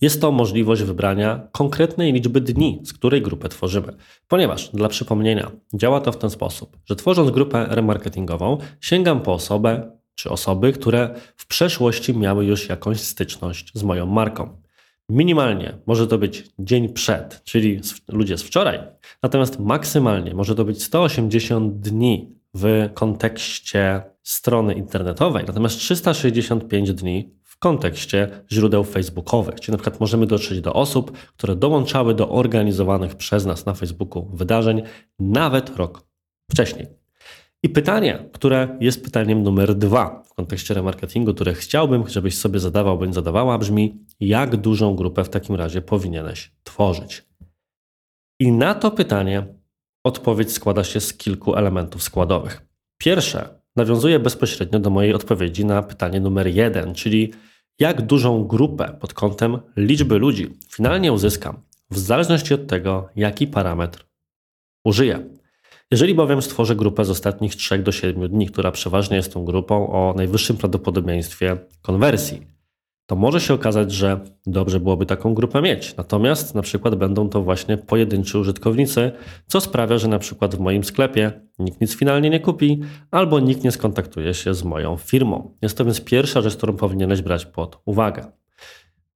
Jest 0.00 0.20
to 0.20 0.32
możliwość 0.32 0.82
wybrania 0.82 1.48
konkretnej 1.52 2.12
liczby 2.12 2.40
dni, 2.40 2.80
z 2.84 2.92
której 2.92 3.22
grupę 3.22 3.48
tworzymy. 3.48 3.96
Ponieważ, 4.28 4.68
dla 4.68 4.88
przypomnienia, 4.88 5.50
działa 5.74 6.00
to 6.00 6.12
w 6.12 6.16
ten 6.16 6.30
sposób, 6.30 6.76
że 6.84 6.96
tworząc 6.96 7.30
grupę 7.30 7.66
remarketingową, 7.68 8.58
sięgam 8.80 9.20
po 9.20 9.32
osobę 9.32 9.98
czy 10.14 10.30
osoby, 10.30 10.72
które 10.72 11.14
w 11.36 11.46
przeszłości 11.46 12.16
miały 12.16 12.44
już 12.44 12.68
jakąś 12.68 13.00
styczność 13.00 13.70
z 13.74 13.82
moją 13.82 14.06
marką. 14.06 14.63
Minimalnie 15.08 15.78
może 15.86 16.06
to 16.06 16.18
być 16.18 16.44
dzień 16.58 16.88
przed, 16.88 17.44
czyli 17.44 17.80
ludzie 18.08 18.38
z 18.38 18.42
wczoraj, 18.42 18.78
natomiast 19.22 19.60
maksymalnie 19.60 20.34
może 20.34 20.54
to 20.54 20.64
być 20.64 20.82
180 20.82 21.80
dni 21.80 22.34
w 22.54 22.88
kontekście 22.94 24.02
strony 24.22 24.74
internetowej, 24.74 25.44
natomiast 25.46 25.78
365 25.78 26.92
dni 26.92 27.34
w 27.42 27.58
kontekście 27.58 28.44
źródeł 28.52 28.84
facebookowych, 28.84 29.60
czyli 29.60 29.72
na 29.72 29.78
przykład 29.78 30.00
możemy 30.00 30.26
dotrzeć 30.26 30.60
do 30.60 30.72
osób, 30.72 31.18
które 31.36 31.56
dołączały 31.56 32.14
do 32.14 32.28
organizowanych 32.28 33.14
przez 33.14 33.46
nas 33.46 33.66
na 33.66 33.74
Facebooku 33.74 34.30
wydarzeń 34.32 34.82
nawet 35.18 35.76
rok 35.76 36.06
wcześniej. 36.50 37.03
I 37.64 37.68
pytanie, 37.68 38.28
które 38.32 38.76
jest 38.80 39.04
pytaniem 39.04 39.42
numer 39.42 39.74
dwa 39.74 40.22
w 40.22 40.34
kontekście 40.34 40.74
remarketingu, 40.74 41.34
które 41.34 41.54
chciałbym, 41.54 42.08
żebyś 42.08 42.38
sobie 42.38 42.60
zadawał 42.60 42.98
bądź 42.98 43.14
zadawała, 43.14 43.58
brzmi: 43.58 43.98
jak 44.20 44.56
dużą 44.56 44.96
grupę 44.96 45.24
w 45.24 45.28
takim 45.28 45.54
razie 45.54 45.82
powinieneś 45.82 46.52
tworzyć? 46.64 47.24
I 48.40 48.52
na 48.52 48.74
to 48.74 48.90
pytanie 48.90 49.46
odpowiedź 50.04 50.52
składa 50.52 50.84
się 50.84 51.00
z 51.00 51.14
kilku 51.14 51.56
elementów 51.56 52.02
składowych. 52.02 52.66
Pierwsze 52.98 53.48
nawiązuje 53.76 54.18
bezpośrednio 54.18 54.78
do 54.78 54.90
mojej 54.90 55.14
odpowiedzi 55.14 55.64
na 55.64 55.82
pytanie 55.82 56.20
numer 56.20 56.46
jeden, 56.46 56.94
czyli 56.94 57.32
jak 57.78 58.02
dużą 58.02 58.44
grupę 58.44 58.96
pod 59.00 59.14
kątem 59.14 59.58
liczby 59.76 60.18
ludzi 60.18 60.50
finalnie 60.70 61.12
uzyskam, 61.12 61.62
w 61.90 61.98
zależności 61.98 62.54
od 62.54 62.66
tego, 62.66 63.08
jaki 63.16 63.46
parametr 63.46 64.06
użyję. 64.84 65.43
Jeżeli 65.94 66.14
bowiem 66.14 66.42
stworzę 66.42 66.76
grupę 66.76 67.04
z 67.04 67.10
ostatnich 67.10 67.56
3 67.56 67.78
do 67.78 67.92
7 67.92 68.28
dni, 68.28 68.46
która 68.46 68.72
przeważnie 68.72 69.16
jest 69.16 69.32
tą 69.32 69.44
grupą 69.44 69.92
o 69.92 70.14
najwyższym 70.16 70.56
prawdopodobieństwie 70.56 71.56
konwersji, 71.82 72.46
to 73.06 73.16
może 73.16 73.40
się 73.40 73.54
okazać, 73.54 73.92
że 73.92 74.20
dobrze 74.46 74.80
byłoby 74.80 75.06
taką 75.06 75.34
grupę 75.34 75.62
mieć. 75.62 75.96
Natomiast 75.96 76.54
na 76.54 76.62
przykład 76.62 76.94
będą 76.94 77.28
to 77.28 77.42
właśnie 77.42 77.76
pojedynczy 77.76 78.38
użytkownicy, 78.38 79.12
co 79.46 79.60
sprawia, 79.60 79.98
że 79.98 80.08
na 80.08 80.18
przykład 80.18 80.54
w 80.54 80.60
moim 80.60 80.84
sklepie 80.84 81.32
nikt 81.58 81.80
nic 81.80 81.96
finalnie 81.96 82.30
nie 82.30 82.40
kupi, 82.40 82.80
albo 83.10 83.40
nikt 83.40 83.64
nie 83.64 83.70
skontaktuje 83.70 84.34
się 84.34 84.54
z 84.54 84.64
moją 84.64 84.96
firmą. 84.96 85.56
Jest 85.62 85.78
to 85.78 85.84
więc 85.84 86.00
pierwsza 86.00 86.42
rzecz, 86.42 86.56
którą 86.56 86.76
powinieneś 86.76 87.22
brać 87.22 87.46
pod 87.46 87.82
uwagę. 87.84 88.32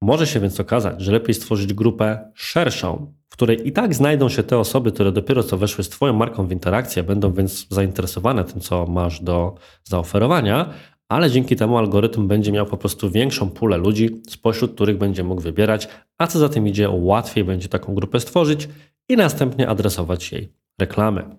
Może 0.03 0.27
się 0.27 0.41
więc 0.41 0.61
okazać, 0.61 1.01
że 1.01 1.13
lepiej 1.13 1.35
stworzyć 1.35 1.75
grupę 1.75 2.31
szerszą, 2.35 3.18
której 3.39 3.69
i 3.69 3.73
tak 3.73 3.95
znajdą 3.95 4.29
się 4.29 4.43
te 4.43 4.59
osoby, 4.59 4.93
które 4.93 5.13
dopiero 5.13 5.43
co 5.43 5.57
weszły 5.57 5.85
z 5.85 5.89
Twoją 5.89 6.13
marką 6.13 6.47
w 6.47 6.53
interakcję, 6.53 7.03
będą 7.03 7.33
więc 7.33 7.67
zainteresowane 7.71 8.45
tym, 8.45 8.61
co 8.61 8.87
masz 8.87 9.23
do 9.23 9.55
zaoferowania, 9.85 10.71
ale 11.09 11.31
dzięki 11.31 11.57
temu 11.57 11.79
algorytm 11.79 12.29
będzie 12.29 12.53
miał 12.53 12.67
po 12.67 12.77
prostu 12.77 13.11
większą 13.11 13.51
pulę 13.51 13.77
ludzi, 13.77 14.23
spośród 14.29 14.75
których 14.75 14.99
będzie 14.99 15.25
mógł 15.25 15.41
wybierać, 15.41 15.89
a 16.19 16.27
co 16.27 16.39
za 16.39 16.49
tym 16.49 16.69
idzie, 16.69 16.91
łatwiej 16.91 17.45
będzie 17.45 17.69
taką 17.69 17.95
grupę 17.95 18.21
stworzyć 18.21 18.69
i 19.09 19.17
następnie 19.17 19.69
adresować 19.69 20.33
jej 20.33 20.53
reklamy. 20.81 21.37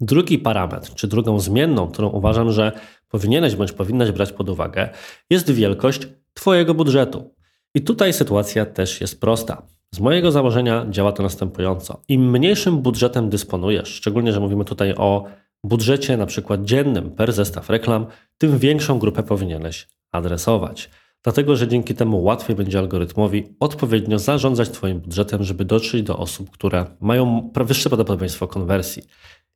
Drugi 0.00 0.38
parametr, 0.38 0.94
czy 0.94 1.08
drugą 1.08 1.40
zmienną, 1.40 1.88
którą 1.88 2.08
uważam, 2.08 2.52
że 2.52 2.72
powinieneś 3.08 3.56
bądź 3.56 3.72
powinnaś 3.72 4.12
brać 4.12 4.32
pod 4.32 4.48
uwagę, 4.48 4.88
jest 5.30 5.50
wielkość 5.50 6.08
Twojego 6.34 6.74
budżetu. 6.74 7.34
I 7.74 7.82
tutaj 7.82 8.12
sytuacja 8.12 8.66
też 8.66 9.00
jest 9.00 9.20
prosta. 9.20 9.77
Z 9.94 10.00
mojego 10.00 10.32
założenia 10.32 10.86
działa 10.90 11.12
to 11.12 11.22
następująco. 11.22 12.02
Im 12.08 12.30
mniejszym 12.30 12.78
budżetem 12.78 13.30
dysponujesz, 13.30 13.88
szczególnie, 13.88 14.32
że 14.32 14.40
mówimy 14.40 14.64
tutaj 14.64 14.94
o 14.96 15.24
budżecie 15.64 16.16
na 16.16 16.26
przykład 16.26 16.64
dziennym 16.64 17.10
per 17.10 17.32
zestaw 17.32 17.70
reklam, 17.70 18.06
tym 18.38 18.58
większą 18.58 18.98
grupę 18.98 19.22
powinieneś 19.22 19.88
adresować. 20.12 20.90
Dlatego, 21.22 21.56
że 21.56 21.68
dzięki 21.68 21.94
temu 21.94 22.22
łatwiej 22.22 22.56
będzie 22.56 22.78
algorytmowi 22.78 23.56
odpowiednio 23.60 24.18
zarządzać 24.18 24.70
Twoim 24.70 25.00
budżetem, 25.00 25.44
żeby 25.44 25.64
dotrzeć 25.64 26.02
do 26.02 26.18
osób, 26.18 26.50
które 26.50 26.86
mają 27.00 27.50
wyższe 27.54 27.90
prawdopodobieństwo 27.90 28.48
konwersji. 28.48 29.02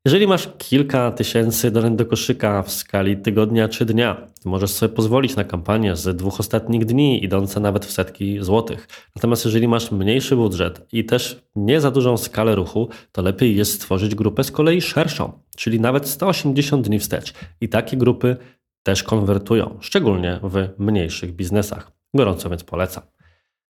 Jeżeli 0.05 0.27
masz 0.27 0.49
kilka 0.59 1.11
tysięcy 1.11 1.71
dolarów 1.71 1.97
do 1.97 2.07
koszyka 2.07 2.63
w 2.63 2.71
skali 2.73 3.17
tygodnia 3.17 3.69
czy 3.69 3.85
dnia, 3.85 4.27
możesz 4.45 4.71
sobie 4.71 4.95
pozwolić 4.95 5.37
na 5.37 5.45
kampanię 5.45 5.97
z 5.97 6.17
dwóch 6.17 6.41
ostatnich 6.41 6.85
dni, 6.85 7.25
idące 7.25 7.61
nawet 7.61 7.87
w 7.87 7.91
setki 7.93 8.39
złotych. 8.41 8.89
Natomiast 9.17 9.45
jeżeli 9.45 9.69
masz 9.69 9.91
mniejszy 9.91 10.37
budżet 10.37 10.87
i 10.93 11.05
też 11.05 11.43
nie 11.57 11.81
za 11.81 11.91
dużą 11.91 12.17
skalę 12.17 12.55
ruchu, 12.55 12.89
to 13.13 13.23
lepiej 13.23 13.57
jest 13.57 13.73
stworzyć 13.73 14.15
grupę 14.15 14.45
z 14.45 14.51
kolei 14.51 14.81
szerszą, 14.81 15.33
czyli 15.57 15.81
nawet 15.81 16.09
180 16.09 16.87
dni 16.87 16.99
wstecz. 16.99 17.35
I 17.61 17.69
takie 17.69 17.97
grupy 17.97 18.37
też 18.83 19.03
konwertują, 19.03 19.79
szczególnie 19.81 20.41
w 20.43 20.69
mniejszych 20.79 21.33
biznesach. 21.33 21.93
Gorąco 22.15 22.51
więc 22.51 22.65
polecam. 22.65 23.03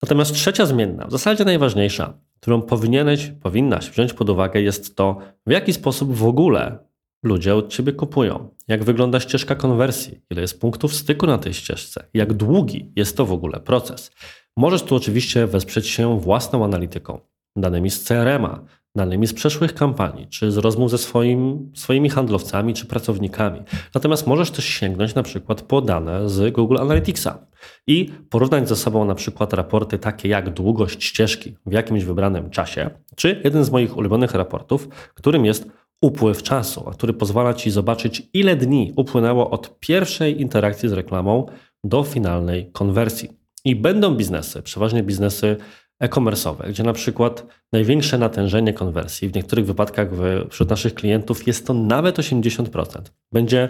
Natomiast 0.02 0.34
trzecia 0.34 0.66
zmienna, 0.66 1.08
w 1.08 1.12
zasadzie 1.12 1.46
najważniejsza, 1.46 2.20
którą 2.48 2.62
powinieneś, 2.62 3.32
powinnaś 3.44 3.89
wziąć 3.89 4.13
pod 4.13 4.30
uwagę, 4.30 4.62
jest 4.62 4.96
to, 4.96 5.18
w 5.48 5.51
jaki 5.51 5.74
sposób 5.74 6.16
w 6.16 6.25
ogóle 6.25 6.80
ludzie 7.24 7.56
od 7.56 7.70
ciebie 7.70 7.94
kupują. 7.94 8.50
Jak 8.68 8.84
wygląda 8.84 9.20
ścieżka 9.20 9.56
konwersji, 9.56 10.22
ile 10.32 10.42
jest 10.42 10.62
punktów 10.62 10.96
styku 10.96 11.25
na 11.27 11.38
tej 11.38 11.54
ścieżce, 11.54 12.08
jak 12.13 12.34
długi 12.34 12.92
jest 12.96 13.18
to 13.18 13.25
w 13.25 13.32
ogóle 13.32 13.60
proces. 13.60 14.12
Możesz 14.58 14.84
tu 14.84 14.96
oczywiście 14.96 15.48
wesprzeć 15.48 15.88
się 15.88 16.20
własną 16.20 16.66
analityką, 16.66 17.20
danymi 17.56 17.89
z 17.89 18.04
CRM-a, 18.04 18.63
danymi 18.98 19.27
z 19.27 19.34
przeszłych 19.34 19.74
kampanii, 19.74 20.27
czy 20.27 20.51
z 20.51 20.58
rozmów 20.58 20.92
ze 20.92 20.98
swoim, 20.98 21.72
swoimi 21.75 22.10
handlowcami 22.10 22.74
czy 22.74 22.86
pracownikami. 22.86 23.60
Natomiast 23.96 24.27
możesz 24.27 24.51
też 24.51 24.66
sięgnąć 24.66 25.16
na 25.16 25.24
przykład 25.24 25.62
po 25.62 25.82
dane 25.82 26.30
z 26.30 26.54
Google 26.54 26.77
Analyticsa 26.77 27.48
i 27.88 28.12
porównać 28.30 28.70
ze 28.70 28.75
sobą 28.75 29.06
na 29.06 29.16
przykład 29.16 29.54
raporty 29.54 29.98
takie 30.00 30.30
jak 30.30 30.54
długość 30.54 31.04
ścieżki 31.04 31.56
w 31.66 31.72
jakimś 31.72 32.04
wybranym 32.04 32.50
czasie, 32.50 32.89
czy 33.16 33.42
jeden 33.44 33.63
z 33.63 33.72
moich 33.72 33.98
ulubionych 33.98 34.34
raportów, 34.34 34.88
którym 35.13 35.46
jest 35.46 35.68
upływ 36.01 36.44
czasu, 36.44 36.84
który 36.84 37.13
pozwala 37.13 37.54
Ci 37.54 37.72
zobaczyć, 37.72 38.30
ile 38.34 38.56
dni 38.56 38.94
upłynęło 38.96 39.50
od 39.50 39.80
pierwszej 39.80 40.42
interakcji 40.42 40.89
z 40.89 40.94
reklamą 40.94 41.46
do 41.84 42.04
finalnej 42.04 42.72
konwersji. 42.72 43.30
I 43.66 43.75
będą 43.75 44.16
biznesy, 44.16 44.62
przeważnie 44.62 45.04
biznesy 45.04 45.58
e-commerce'owe, 46.00 46.70
gdzie 46.70 46.84
na 46.84 46.94
przykład 46.94 47.46
największe 47.72 48.18
natężenie 48.18 48.74
konwersji, 48.74 49.30
w 49.30 49.36
niektórych 49.36 49.66
wypadkach 49.66 50.08
wśród 50.50 50.70
naszych 50.70 50.94
klientów 50.94 51.48
jest 51.48 51.68
to 51.68 51.74
nawet 51.74 52.18
80%. 52.18 53.01
Będzie 53.32 53.70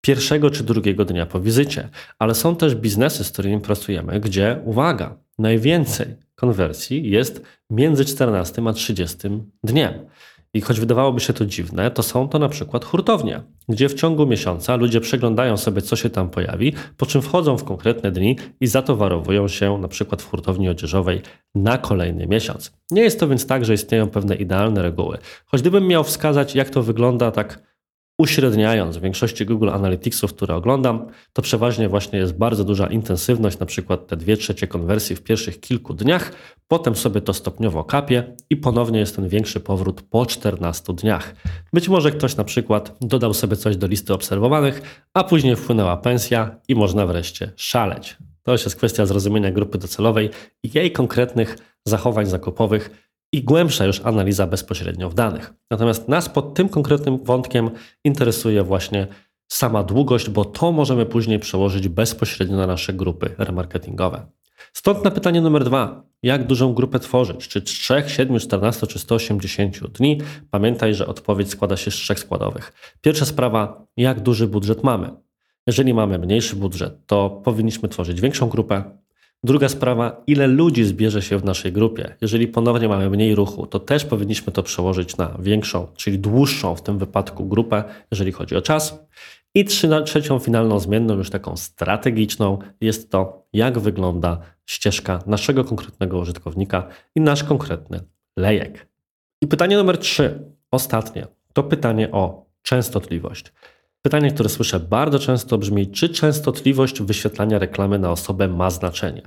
pierwszego 0.00 0.50
czy 0.50 0.64
drugiego 0.64 1.04
dnia 1.04 1.26
po 1.26 1.40
wizycie, 1.40 1.88
ale 2.18 2.34
są 2.34 2.56
też 2.56 2.74
biznesy, 2.74 3.24
z 3.24 3.30
którymi 3.30 3.60
pracujemy, 3.60 4.20
gdzie, 4.20 4.60
uwaga, 4.64 5.16
najwięcej 5.38 6.16
konwersji 6.34 7.10
jest 7.10 7.42
między 7.70 8.04
14 8.04 8.62
a 8.68 8.72
30 8.72 9.16
dniem. 9.64 9.92
I 10.54 10.60
choć 10.60 10.80
wydawałoby 10.80 11.20
się 11.20 11.32
to 11.32 11.46
dziwne, 11.46 11.90
to 11.90 12.02
są 12.02 12.28
to 12.28 12.38
na 12.38 12.48
przykład 12.48 12.84
hurtownie, 12.84 13.42
gdzie 13.68 13.88
w 13.88 13.94
ciągu 13.94 14.26
miesiąca 14.26 14.76
ludzie 14.76 15.00
przeglądają 15.00 15.56
sobie, 15.56 15.82
co 15.82 15.96
się 15.96 16.10
tam 16.10 16.30
pojawi, 16.30 16.72
po 16.96 17.06
czym 17.06 17.22
wchodzą 17.22 17.58
w 17.58 17.64
konkretne 17.64 18.10
dni 18.10 18.36
i 18.60 18.66
zatowarowują 18.66 19.48
się 19.48 19.78
na 19.78 19.88
przykład 19.88 20.22
w 20.22 20.30
hurtowni 20.30 20.68
odzieżowej 20.68 21.22
na 21.54 21.78
kolejny 21.78 22.26
miesiąc. 22.26 22.72
Nie 22.90 23.02
jest 23.02 23.20
to 23.20 23.28
więc 23.28 23.46
tak, 23.46 23.64
że 23.64 23.74
istnieją 23.74 24.08
pewne 24.08 24.34
idealne 24.34 24.82
reguły. 24.82 25.18
Choć 25.46 25.60
gdybym 25.60 25.86
miał 25.86 26.04
wskazać, 26.04 26.54
jak 26.54 26.70
to 26.70 26.82
wygląda 26.82 27.30
tak 27.30 27.67
Uśredniając 28.20 28.96
w 28.96 29.00
większości 29.00 29.46
Google 29.46 29.68
Analyticsów, 29.68 30.34
które 30.34 30.54
oglądam, 30.54 31.06
to 31.32 31.42
przeważnie 31.42 31.88
właśnie 31.88 32.18
jest 32.18 32.38
bardzo 32.38 32.64
duża 32.64 32.86
intensywność, 32.86 33.58
na 33.58 33.66
przykład 33.66 34.06
te 34.06 34.16
dwie 34.16 34.36
trzecie 34.36 34.66
konwersji 34.66 35.16
w 35.16 35.22
pierwszych 35.22 35.60
kilku 35.60 35.94
dniach, 35.94 36.32
potem 36.68 36.96
sobie 36.96 37.20
to 37.20 37.34
stopniowo 37.34 37.84
kapie 37.84 38.36
i 38.50 38.56
ponownie 38.56 38.98
jest 38.98 39.16
ten 39.16 39.28
większy 39.28 39.60
powrót 39.60 40.02
po 40.02 40.26
14 40.26 40.94
dniach. 40.94 41.34
Być 41.72 41.88
może 41.88 42.10
ktoś 42.10 42.36
na 42.36 42.44
przykład 42.44 42.96
dodał 43.00 43.34
sobie 43.34 43.56
coś 43.56 43.76
do 43.76 43.86
listy 43.86 44.14
obserwowanych, 44.14 45.04
a 45.14 45.24
później 45.24 45.56
wpłynęła 45.56 45.96
pensja 45.96 46.60
i 46.68 46.74
można 46.74 47.06
wreszcie 47.06 47.52
szaleć. 47.56 48.16
To 48.42 48.52
już 48.52 48.64
jest 48.64 48.76
kwestia 48.76 49.06
zrozumienia 49.06 49.52
grupy 49.52 49.78
docelowej 49.78 50.30
i 50.62 50.70
jej 50.74 50.92
konkretnych 50.92 51.58
zachowań 51.84 52.26
zakupowych, 52.26 53.07
i 53.32 53.42
głębsza 53.42 53.84
już 53.84 54.00
analiza 54.04 54.46
bezpośrednio 54.46 55.10
w 55.10 55.14
danych. 55.14 55.54
Natomiast 55.70 56.08
nas 56.08 56.28
pod 56.28 56.54
tym 56.54 56.68
konkretnym 56.68 57.24
wątkiem 57.24 57.70
interesuje 58.04 58.62
właśnie 58.62 59.06
sama 59.48 59.82
długość, 59.82 60.30
bo 60.30 60.44
to 60.44 60.72
możemy 60.72 61.06
później 61.06 61.38
przełożyć 61.38 61.88
bezpośrednio 61.88 62.56
na 62.56 62.66
nasze 62.66 62.92
grupy 62.92 63.34
remarketingowe. 63.38 64.26
Stąd 64.72 65.04
na 65.04 65.10
pytanie 65.10 65.40
numer 65.40 65.64
dwa. 65.64 66.02
Jak 66.22 66.46
dużą 66.46 66.74
grupę 66.74 66.98
tworzyć? 66.98 67.48
Czy 67.48 67.62
3, 67.62 68.04
7, 68.06 68.38
14 68.38 68.86
czy 68.86 68.98
180 68.98 69.86
dni? 69.92 70.20
Pamiętaj, 70.50 70.94
że 70.94 71.06
odpowiedź 71.06 71.50
składa 71.50 71.76
się 71.76 71.90
z 71.90 71.94
trzech 71.94 72.18
składowych. 72.18 72.72
Pierwsza 73.00 73.24
sprawa, 73.24 73.86
jak 73.96 74.20
duży 74.20 74.46
budżet 74.46 74.84
mamy? 74.84 75.10
Jeżeli 75.66 75.94
mamy 75.94 76.18
mniejszy 76.18 76.56
budżet, 76.56 77.06
to 77.06 77.30
powinniśmy 77.30 77.88
tworzyć 77.88 78.20
większą 78.20 78.48
grupę. 78.48 78.84
Druga 79.44 79.68
sprawa, 79.68 80.22
ile 80.26 80.46
ludzi 80.46 80.84
zbierze 80.84 81.22
się 81.22 81.38
w 81.38 81.44
naszej 81.44 81.72
grupie. 81.72 82.14
Jeżeli 82.20 82.48
ponownie 82.48 82.88
mamy 82.88 83.10
mniej 83.10 83.34
ruchu, 83.34 83.66
to 83.66 83.78
też 83.78 84.04
powinniśmy 84.04 84.52
to 84.52 84.62
przełożyć 84.62 85.16
na 85.16 85.36
większą, 85.38 85.86
czyli 85.96 86.18
dłuższą 86.18 86.74
w 86.74 86.82
tym 86.82 86.98
wypadku 86.98 87.44
grupę, 87.46 87.84
jeżeli 88.10 88.32
chodzi 88.32 88.56
o 88.56 88.62
czas. 88.62 89.04
I 89.54 89.64
trzecią 90.04 90.38
finalną 90.38 90.78
zmienną, 90.78 91.14
już 91.16 91.30
taką 91.30 91.56
strategiczną, 91.56 92.58
jest 92.80 93.10
to, 93.10 93.46
jak 93.52 93.78
wygląda 93.78 94.40
ścieżka 94.66 95.22
naszego 95.26 95.64
konkretnego 95.64 96.18
użytkownika 96.18 96.88
i 97.14 97.20
nasz 97.20 97.44
konkretny 97.44 98.00
lejek. 98.36 98.88
I 99.40 99.46
pytanie 99.46 99.76
numer 99.76 99.98
trzy, 99.98 100.52
ostatnie, 100.70 101.26
to 101.52 101.62
pytanie 101.62 102.10
o 102.12 102.46
częstotliwość. 102.62 103.52
Pytanie, 104.08 104.30
które 104.30 104.48
słyszę 104.48 104.80
bardzo 104.80 105.18
często 105.18 105.58
brzmi, 105.58 105.86
czy 105.86 106.08
częstotliwość 106.08 107.02
wyświetlania 107.02 107.58
reklamy 107.58 107.98
na 107.98 108.10
osobę 108.10 108.48
ma 108.48 108.70
znaczenie? 108.70 109.22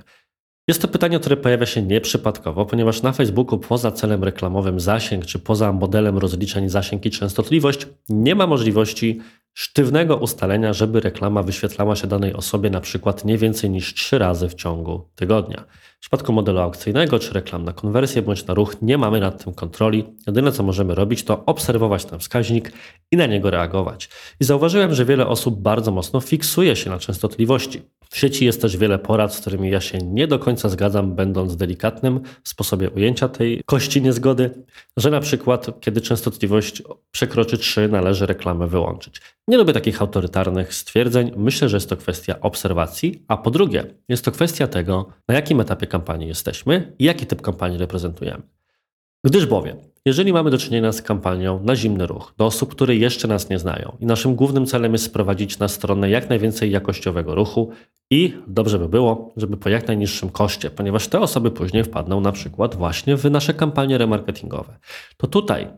Jest 0.68 0.82
to 0.82 0.88
pytanie, 0.88 1.18
które 1.18 1.36
pojawia 1.36 1.66
się 1.66 1.82
nieprzypadkowo, 1.82 2.66
ponieważ 2.66 3.02
na 3.02 3.12
Facebooku 3.12 3.58
poza 3.58 3.92
celem 3.92 4.24
reklamowym 4.24 4.80
zasięg, 4.80 5.26
czy 5.26 5.38
poza 5.38 5.72
modelem 5.72 6.18
rozliczeń 6.18 6.68
zasięg 6.68 7.06
i 7.06 7.10
częstotliwość, 7.10 7.86
nie 8.08 8.34
ma 8.34 8.46
możliwości 8.46 9.20
sztywnego 9.54 10.16
ustalenia, 10.16 10.72
żeby 10.72 11.00
reklama 11.00 11.42
wyświetlała 11.42 11.96
się 11.96 12.06
danej 12.06 12.34
osobie 12.34 12.70
na 12.70 12.80
przykład 12.80 13.24
nie 13.24 13.38
więcej 13.38 13.70
niż 13.70 13.94
3 13.94 14.18
razy 14.18 14.48
w 14.48 14.54
ciągu 14.54 15.08
tygodnia. 15.14 15.64
W 16.02 16.04
przypadku 16.04 16.32
modelu 16.32 16.58
aukcyjnego 16.58 17.18
czy 17.18 17.32
reklam 17.32 17.64
na 17.64 17.72
konwersję 17.72 18.22
bądź 18.22 18.46
na 18.46 18.54
ruch 18.54 18.76
nie 18.82 18.98
mamy 18.98 19.20
nad 19.20 19.44
tym 19.44 19.54
kontroli. 19.54 20.04
Jedyne 20.26 20.52
co 20.52 20.62
możemy 20.62 20.94
robić 20.94 21.24
to 21.24 21.44
obserwować 21.46 22.04
ten 22.04 22.18
wskaźnik 22.18 22.72
i 23.10 23.16
na 23.16 23.26
niego 23.26 23.50
reagować. 23.50 24.08
I 24.40 24.44
zauważyłem, 24.44 24.94
że 24.94 25.04
wiele 25.04 25.26
osób 25.26 25.60
bardzo 25.60 25.90
mocno 25.90 26.20
fiksuje 26.20 26.76
się 26.76 26.90
na 26.90 26.98
częstotliwości. 26.98 27.82
W 28.10 28.18
sieci 28.18 28.44
jest 28.44 28.60
też 28.62 28.76
wiele 28.76 28.98
porad, 28.98 29.34
z 29.34 29.40
którymi 29.40 29.70
ja 29.70 29.80
się 29.80 29.98
nie 29.98 30.26
do 30.26 30.38
końca 30.38 30.68
zgadzam, 30.68 31.14
będąc 31.14 31.56
delikatnym 31.56 32.20
w 32.44 32.48
sposobie 32.48 32.90
ujęcia 32.90 33.28
tej 33.28 33.62
kości 33.66 34.02
niezgody, 34.02 34.50
że 34.96 35.10
na 35.10 35.20
przykład 35.20 35.80
kiedy 35.80 36.00
częstotliwość 36.00 36.82
przekroczy 37.10 37.58
3 37.58 37.88
należy 37.88 38.26
reklamę 38.26 38.66
wyłączyć. 38.66 39.20
Nie 39.48 39.56
lubię 39.56 39.72
takich 39.72 40.02
autorytarnych 40.02 40.74
stwierdzeń. 40.74 41.32
Myślę, 41.36 41.68
że 41.68 41.76
jest 41.76 41.88
to 41.88 41.96
kwestia 41.96 42.40
obserwacji, 42.40 43.24
a 43.28 43.36
po 43.36 43.50
drugie, 43.50 43.84
jest 44.08 44.24
to 44.24 44.32
kwestia 44.32 44.66
tego, 44.66 45.08
na 45.28 45.34
jakim 45.34 45.60
etapie 45.60 45.86
kampanii 45.92 46.28
jesteśmy 46.28 46.92
i 46.98 47.04
jaki 47.04 47.26
typ 47.26 47.42
kampanii 47.42 47.78
reprezentujemy. 47.78 48.42
Gdyż 49.24 49.46
bowiem, 49.46 49.76
jeżeli 50.04 50.32
mamy 50.32 50.50
do 50.50 50.58
czynienia 50.58 50.92
z 50.92 51.02
kampanią 51.02 51.60
na 51.64 51.76
zimny 51.76 52.06
ruch 52.06 52.34
do 52.38 52.46
osób, 52.46 52.70
które 52.70 52.96
jeszcze 52.96 53.28
nas 53.28 53.50
nie 53.50 53.58
znają 53.58 53.96
i 54.00 54.06
naszym 54.06 54.34
głównym 54.34 54.66
celem 54.66 54.92
jest 54.92 55.04
sprowadzić 55.04 55.58
na 55.58 55.68
stronę 55.68 56.10
jak 56.10 56.28
najwięcej 56.28 56.70
jakościowego 56.70 57.34
ruchu 57.34 57.70
i 58.10 58.34
dobrze 58.46 58.78
by 58.78 58.88
było, 58.88 59.32
żeby 59.36 59.56
po 59.56 59.68
jak 59.68 59.88
najniższym 59.88 60.30
koszcie, 60.30 60.70
ponieważ 60.70 61.08
te 61.08 61.20
osoby 61.20 61.50
później 61.50 61.84
wpadną 61.84 62.20
na 62.20 62.32
przykład 62.32 62.74
właśnie 62.74 63.16
w 63.16 63.30
nasze 63.30 63.54
kampanie 63.54 63.98
remarketingowe, 63.98 64.78
to 65.16 65.26
tutaj 65.26 65.68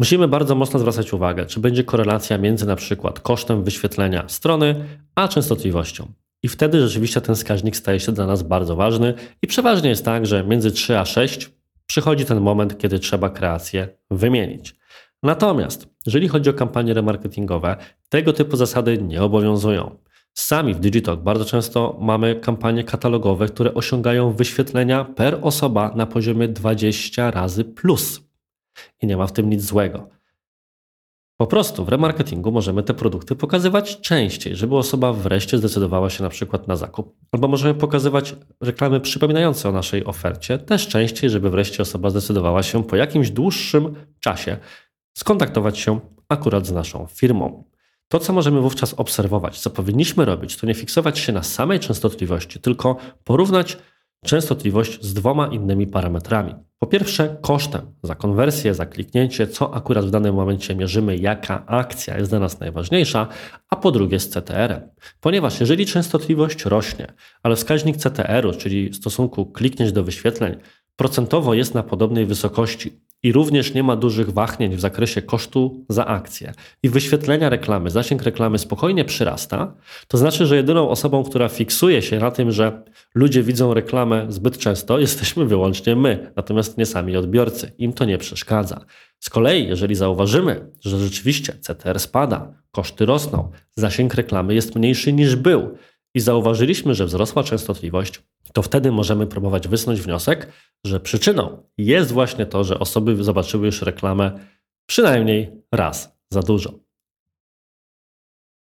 Musimy 0.00 0.28
bardzo 0.28 0.54
mocno 0.54 0.80
zwracać 0.80 1.12
uwagę, 1.12 1.46
czy 1.46 1.60
będzie 1.60 1.84
korelacja 1.84 2.38
między 2.38 2.66
na 2.66 2.76
przykład 2.76 3.20
kosztem 3.20 3.64
wyświetlenia 3.64 4.28
strony, 4.28 4.84
a 5.14 5.28
częstotliwością. 5.28 6.12
I 6.42 6.48
wtedy 6.48 6.80
rzeczywiście 6.80 7.20
ten 7.20 7.34
wskaźnik 7.34 7.76
staje 7.76 8.00
się 8.00 8.12
dla 8.12 8.26
nas 8.26 8.42
bardzo 8.42 8.76
ważny 8.76 9.14
i 9.42 9.46
przeważnie 9.46 9.88
jest 9.90 10.04
tak, 10.04 10.26
że 10.26 10.44
między 10.44 10.72
3 10.72 10.98
a 10.98 11.04
6 11.04 11.50
przychodzi 11.86 12.24
ten 12.24 12.40
moment, 12.40 12.78
kiedy 12.78 12.98
trzeba 12.98 13.30
kreację 13.30 13.88
wymienić. 14.10 14.74
Natomiast 15.22 15.88
jeżeli 16.06 16.28
chodzi 16.28 16.50
o 16.50 16.52
kampanie 16.52 16.94
remarketingowe, 16.94 17.76
tego 18.08 18.32
typu 18.32 18.56
zasady 18.56 18.98
nie 18.98 19.22
obowiązują. 19.22 19.96
Sami 20.34 20.74
w 20.74 20.80
Digitalk 20.80 21.20
bardzo 21.20 21.44
często 21.44 21.96
mamy 22.00 22.36
kampanie 22.36 22.84
katalogowe, 22.84 23.46
które 23.46 23.74
osiągają 23.74 24.32
wyświetlenia 24.32 25.04
per 25.04 25.38
osoba 25.42 25.92
na 25.96 26.06
poziomie 26.06 26.48
20 26.48 27.30
razy 27.30 27.64
plus. 27.64 28.20
I 29.02 29.06
nie 29.06 29.16
ma 29.16 29.26
w 29.26 29.32
tym 29.32 29.50
nic 29.50 29.62
złego. 29.62 30.17
Po 31.40 31.46
prostu 31.46 31.84
w 31.84 31.88
remarketingu 31.88 32.52
możemy 32.52 32.82
te 32.82 32.94
produkty 32.94 33.36
pokazywać 33.36 34.00
częściej, 34.00 34.56
żeby 34.56 34.76
osoba 34.76 35.12
wreszcie 35.12 35.58
zdecydowała 35.58 36.10
się 36.10 36.22
na 36.22 36.28
przykład 36.28 36.68
na 36.68 36.76
zakup. 36.76 37.16
Albo 37.32 37.48
możemy 37.48 37.74
pokazywać 37.74 38.34
reklamy 38.60 39.00
przypominające 39.00 39.68
o 39.68 39.72
naszej 39.72 40.04
ofercie 40.04 40.58
też 40.58 40.88
częściej, 40.88 41.30
żeby 41.30 41.50
wreszcie 41.50 41.82
osoba 41.82 42.10
zdecydowała 42.10 42.62
się 42.62 42.84
po 42.84 42.96
jakimś 42.96 43.30
dłuższym 43.30 43.94
czasie 44.20 44.56
skontaktować 45.18 45.78
się 45.78 46.00
akurat 46.28 46.66
z 46.66 46.72
naszą 46.72 47.06
firmą. 47.06 47.64
To, 48.08 48.18
co 48.18 48.32
możemy 48.32 48.60
wówczas 48.60 48.94
obserwować, 48.94 49.60
co 49.60 49.70
powinniśmy 49.70 50.24
robić, 50.24 50.56
to 50.56 50.66
nie 50.66 50.74
fiksować 50.74 51.18
się 51.18 51.32
na 51.32 51.42
samej 51.42 51.80
częstotliwości, 51.80 52.60
tylko 52.60 52.96
porównać 53.24 53.78
częstotliwość 54.24 55.04
z 55.04 55.14
dwoma 55.14 55.46
innymi 55.46 55.86
parametrami. 55.86 56.54
Po 56.78 56.86
pierwsze, 56.86 57.36
kosztem 57.40 57.82
za 58.02 58.14
konwersję, 58.14 58.74
za 58.74 58.86
kliknięcie, 58.86 59.46
co 59.46 59.74
akurat 59.74 60.04
w 60.04 60.10
danym 60.10 60.34
momencie 60.34 60.74
mierzymy, 60.74 61.16
jaka 61.16 61.66
akcja 61.66 62.18
jest 62.18 62.30
dla 62.30 62.38
nas 62.38 62.60
najważniejsza, 62.60 63.28
a 63.70 63.76
po 63.76 63.90
drugie 63.90 64.20
z 64.20 64.28
CTR-em. 64.28 64.80
Ponieważ 65.20 65.60
jeżeli 65.60 65.86
częstotliwość 65.86 66.64
rośnie, 66.64 67.06
ale 67.42 67.56
wskaźnik 67.56 67.96
CTR-u, 67.96 68.52
czyli 68.52 68.94
stosunku 68.94 69.46
kliknięć 69.46 69.92
do 69.92 70.04
wyświetleń, 70.04 70.56
procentowo 70.98 71.54
jest 71.54 71.74
na 71.74 71.82
podobnej 71.82 72.26
wysokości 72.26 73.00
i 73.22 73.32
również 73.32 73.74
nie 73.74 73.82
ma 73.82 73.96
dużych 73.96 74.30
wahnięć 74.32 74.76
w 74.76 74.80
zakresie 74.80 75.22
kosztu 75.22 75.84
za 75.88 76.06
akcję 76.06 76.52
i 76.82 76.88
wyświetlenia 76.88 77.48
reklamy, 77.48 77.90
zasięg 77.90 78.22
reklamy 78.22 78.58
spokojnie 78.58 79.04
przyrasta, 79.04 79.74
to 80.08 80.18
znaczy, 80.18 80.46
że 80.46 80.56
jedyną 80.56 80.88
osobą, 80.88 81.24
która 81.24 81.48
fiksuje 81.48 82.02
się 82.02 82.18
na 82.18 82.30
tym, 82.30 82.52
że 82.52 82.82
ludzie 83.14 83.42
widzą 83.42 83.74
reklamę 83.74 84.26
zbyt 84.28 84.58
często, 84.58 84.98
jesteśmy 85.08 85.46
wyłącznie 85.46 85.96
my, 85.96 86.32
natomiast 86.36 86.78
nie 86.78 86.86
sami 86.86 87.16
odbiorcy. 87.16 87.72
Im 87.78 87.92
to 87.92 88.04
nie 88.04 88.18
przeszkadza. 88.18 88.84
Z 89.20 89.30
kolei, 89.30 89.68
jeżeli 89.68 89.94
zauważymy, 89.94 90.70
że 90.80 90.98
rzeczywiście 90.98 91.52
CTR 91.60 92.00
spada, 92.00 92.54
koszty 92.70 93.06
rosną, 93.06 93.50
zasięg 93.76 94.14
reklamy 94.14 94.54
jest 94.54 94.76
mniejszy 94.76 95.12
niż 95.12 95.36
był 95.36 95.76
i 96.14 96.20
zauważyliśmy, 96.20 96.94
że 96.94 97.06
wzrosła 97.06 97.44
częstotliwość, 97.44 98.22
to 98.52 98.62
wtedy 98.62 98.92
możemy 98.92 99.26
próbować 99.26 99.68
wysnuć 99.68 100.00
wniosek, 100.00 100.52
że 100.84 101.00
przyczyną 101.00 101.62
jest 101.78 102.12
właśnie 102.12 102.46
to, 102.46 102.64
że 102.64 102.78
osoby 102.78 103.24
zobaczyły 103.24 103.66
już 103.66 103.82
reklamę 103.82 104.38
przynajmniej 104.86 105.50
raz 105.72 106.18
za 106.30 106.42
dużo. 106.42 106.88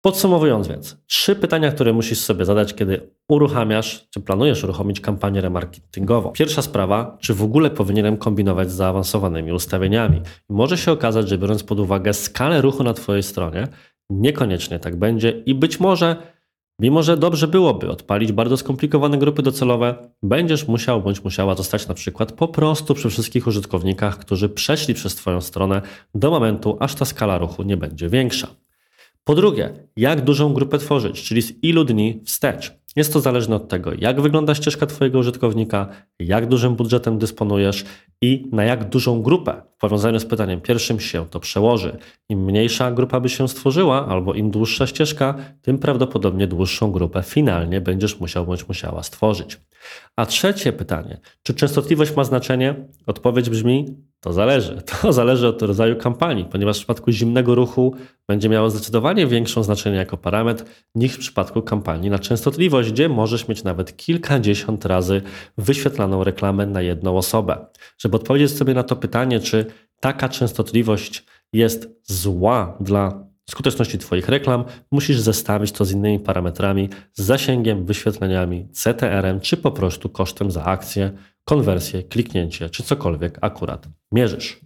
Podsumowując 0.01 0.67
więc, 0.67 0.97
trzy 1.07 1.35
pytania, 1.35 1.71
które 1.71 1.93
musisz 1.93 2.19
sobie 2.19 2.45
zadać, 2.45 2.73
kiedy 2.73 3.09
uruchamiasz, 3.29 4.07
czy 4.09 4.19
planujesz 4.19 4.63
uruchomić 4.63 4.99
kampanię 4.99 5.41
remarketingową. 5.41 6.31
Pierwsza 6.31 6.61
sprawa, 6.61 7.17
czy 7.19 7.33
w 7.33 7.43
ogóle 7.43 7.69
powinienem 7.69 8.17
kombinować 8.17 8.71
z 8.71 8.75
zaawansowanymi 8.75 9.51
ustawieniami. 9.51 10.21
może 10.49 10.77
się 10.77 10.91
okazać, 10.91 11.29
że 11.29 11.37
biorąc 11.37 11.63
pod 11.63 11.79
uwagę 11.79 12.13
skalę 12.13 12.61
ruchu 12.61 12.83
na 12.83 12.93
Twojej 12.93 13.23
stronie, 13.23 13.67
niekoniecznie 14.09 14.79
tak 14.79 14.95
będzie 14.95 15.29
i 15.29 15.55
być 15.55 15.79
może 15.79 16.15
Mimo, 16.81 17.03
że 17.03 17.17
dobrze 17.17 17.47
byłoby 17.47 17.89
odpalić 17.89 18.31
bardzo 18.31 18.57
skomplikowane 18.57 19.17
grupy 19.17 19.41
docelowe, 19.41 19.95
będziesz 20.23 20.67
musiał 20.67 21.01
bądź 21.01 21.23
musiała 21.23 21.55
zostać 21.55 21.87
na 21.87 21.93
przykład 21.93 22.31
po 22.31 22.47
prostu 22.47 22.93
przy 22.93 23.09
wszystkich 23.09 23.47
użytkownikach, 23.47 24.17
którzy 24.17 24.49
przeszli 24.49 24.93
przez 24.93 25.15
Twoją 25.15 25.41
stronę 25.41 25.81
do 26.15 26.31
momentu, 26.31 26.77
aż 26.79 26.95
ta 26.95 27.05
skala 27.05 27.37
ruchu 27.37 27.63
nie 27.63 27.77
będzie 27.77 28.09
większa. 28.09 28.47
Po 29.23 29.35
drugie, 29.35 29.73
jak 29.95 30.21
dużą 30.21 30.53
grupę 30.53 30.77
tworzyć, 30.77 31.23
czyli 31.23 31.41
z 31.41 31.63
ilu 31.63 31.83
dni 31.83 32.21
wstecz. 32.25 32.80
Jest 32.95 33.13
to 33.13 33.19
zależne 33.19 33.55
od 33.55 33.67
tego, 33.67 33.91
jak 33.97 34.21
wygląda 34.21 34.55
ścieżka 34.55 34.85
Twojego 34.85 35.19
użytkownika, 35.19 35.89
jak 36.19 36.47
dużym 36.47 36.75
budżetem 36.75 37.19
dysponujesz 37.19 37.85
i 38.21 38.49
na 38.51 38.63
jak 38.63 38.89
dużą 38.89 39.21
grupę 39.21 39.61
w 39.77 39.77
powiązaniu 39.77 40.19
z 40.19 40.25
pytaniem 40.25 40.61
pierwszym 40.61 40.99
się 40.99 41.25
to 41.29 41.39
przełoży. 41.39 41.97
Im 42.29 42.45
mniejsza 42.45 42.91
grupa 42.91 43.19
by 43.19 43.29
się 43.29 43.47
stworzyła, 43.47 44.07
albo 44.07 44.33
im 44.33 44.51
dłuższa 44.51 44.87
ścieżka, 44.87 45.35
tym 45.61 45.79
prawdopodobnie 45.79 46.47
dłuższą 46.47 46.91
grupę 46.91 47.23
finalnie 47.23 47.81
będziesz 47.81 48.19
musiał 48.19 48.45
bądź 48.45 48.67
musiała 48.67 49.03
stworzyć. 49.03 49.59
A 50.15 50.25
trzecie 50.25 50.73
pytanie, 50.73 51.19
czy 51.43 51.53
częstotliwość 51.53 52.15
ma 52.15 52.23
znaczenie? 52.23 52.75
Odpowiedź 53.05 53.49
brzmi: 53.49 53.85
to 54.21 54.33
zależy. 54.33 54.81
To 55.01 55.13
zależy 55.13 55.47
od 55.47 55.61
rodzaju 55.61 55.95
kampanii, 55.95 56.45
ponieważ 56.45 56.77
w 56.77 56.79
przypadku 56.79 57.11
zimnego 57.11 57.55
ruchu 57.55 57.95
będzie 58.27 58.49
miało 58.49 58.69
zdecydowanie 58.69 59.27
większą 59.27 59.63
znaczenie 59.63 59.97
jako 59.97 60.17
parametr 60.17 60.65
niż 60.95 61.13
w 61.13 61.19
przypadku 61.19 61.61
kampanii 61.61 62.09
na 62.09 62.19
częstotliwość, 62.19 62.91
gdzie 62.91 63.09
możesz 63.09 63.47
mieć 63.47 63.63
nawet 63.63 63.97
kilkadziesiąt 63.97 64.85
razy 64.85 65.21
wyświetlaną 65.57 66.23
reklamę 66.23 66.65
na 66.65 66.81
jedną 66.81 67.17
osobę. 67.17 67.65
Żeby 67.97 68.15
odpowiedzieć 68.15 68.57
sobie 68.57 68.73
na 68.73 68.83
to 68.83 68.95
pytanie, 68.95 69.39
czy 69.39 69.65
taka 69.99 70.29
częstotliwość 70.29 71.25
jest 71.53 71.89
zła 72.03 72.77
dla 72.79 73.31
skuteczności 73.49 73.97
Twoich 73.97 74.29
reklam, 74.29 74.63
musisz 74.91 75.19
zestawić 75.19 75.71
to 75.71 75.85
z 75.85 75.91
innymi 75.91 76.19
parametrami, 76.19 76.89
z 77.13 77.21
zasięgiem, 77.21 77.85
wyświetleniami, 77.85 78.67
CTR-em, 78.71 79.39
czy 79.39 79.57
po 79.57 79.71
prostu 79.71 80.09
kosztem 80.09 80.51
za 80.51 80.63
akcję, 80.63 81.11
konwersję, 81.45 82.03
kliknięcie, 82.03 82.69
czy 82.69 82.83
cokolwiek 82.83 83.37
akurat 83.41 83.87
mierzysz. 84.11 84.59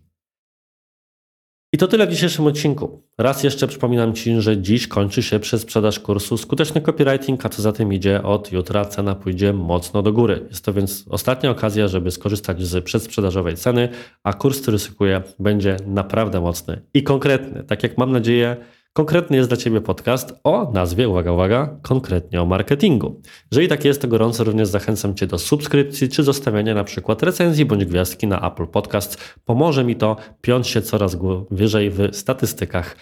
I 1.74 1.78
to 1.78 1.88
tyle 1.88 2.08
w 2.08 2.12
dzisiejszym 2.12 2.48
odcinku. 2.48 3.04
Raz 3.18 3.44
jeszcze 3.44 3.68
przypominam 3.68 4.14
Ci, 4.14 4.42
że 4.42 4.62
dziś 4.62 4.88
kończy 4.88 5.24
się 5.24 5.40
sprzedaż 5.58 6.00
kursu 6.00 6.38
Skuteczny 6.38 6.82
Copywriting, 6.82 7.46
a 7.46 7.50
co 7.50 7.62
za 7.62 7.72
tym 7.72 7.94
idzie, 7.94 8.24
od 8.24 8.52
jutra 8.52 8.86
cena 8.86 9.16
pójdzie 9.16 9.54
mocno 9.54 10.02
do 10.02 10.14
góry. 10.14 10.46
Jest 10.50 10.66
to 10.66 10.74
więc 10.74 11.06
ostatnia 11.10 11.52
okazja, 11.52 11.88
żeby 11.88 12.12
skorzystać 12.12 12.64
z 12.64 12.84
przedsprzedażowej 12.84 13.56
ceny, 13.56 13.90
a 14.24 14.34
kurs, 14.34 14.62
który 14.62 14.80
sykuję, 14.80 15.22
będzie 15.40 15.78
naprawdę 15.86 16.42
mocny 16.42 16.82
i 16.94 17.04
konkretny. 17.04 17.64
Tak 17.64 17.84
jak 17.84 17.98
mam 17.98 18.12
nadzieję, 18.12 18.58
Konkretny 18.98 19.38
jest 19.38 19.50
dla 19.50 19.58
Ciebie 19.58 19.82
podcast 19.82 20.40
o 20.44 20.72
nazwie, 20.72 21.10
uwaga, 21.10 21.32
uwaga, 21.32 21.80
konkretnie 21.82 22.42
o 22.42 22.46
marketingu. 22.46 23.22
Jeżeli 23.52 23.68
tak 23.68 23.86
jest, 23.86 24.02
to 24.02 24.08
gorąco 24.08 24.44
również 24.44 24.68
zachęcam 24.68 25.16
Cię 25.16 25.28
do 25.28 25.40
subskrypcji 25.40 26.10
czy 26.10 26.24
zostawiania 26.24 26.74
na 26.74 26.84
przykład 26.84 27.24
recenzji 27.24 27.66
bądź 27.66 27.86
gwiazdki 27.86 28.28
na 28.28 28.52
Apple 28.52 28.68
Podcast. 28.68 29.36
Pomoże 29.46 29.84
mi 29.84 29.96
to 29.96 30.16
piąć 30.42 30.68
się 30.68 30.82
coraz 30.82 31.18
wyżej 31.52 31.92
w 31.92 32.10
statystykach 32.12 32.98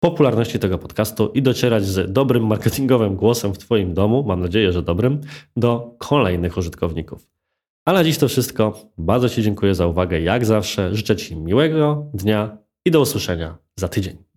popularności 0.00 0.58
tego 0.58 0.78
podcastu 0.78 1.28
i 1.34 1.42
docierać 1.42 1.84
z 1.84 2.12
dobrym 2.12 2.46
marketingowym 2.46 3.16
głosem 3.16 3.54
w 3.54 3.58
Twoim 3.58 3.94
domu, 3.94 4.24
mam 4.26 4.40
nadzieję, 4.40 4.72
że 4.72 4.82
dobrym, 4.82 5.20
do 5.56 5.94
kolejnych 5.98 6.56
użytkowników. 6.56 7.28
A 7.84 7.92
na 7.92 8.04
dziś 8.04 8.18
to 8.18 8.28
wszystko. 8.28 8.90
Bardzo 8.98 9.28
Ci 9.28 9.42
dziękuję 9.42 9.74
za 9.74 9.86
uwagę. 9.86 10.20
Jak 10.20 10.44
zawsze 10.44 10.94
życzę 10.94 11.16
Ci 11.16 11.36
miłego 11.36 12.06
dnia 12.14 12.58
i 12.84 12.90
do 12.90 13.00
usłyszenia 13.00 13.58
za 13.76 13.88
tydzień. 13.88 14.30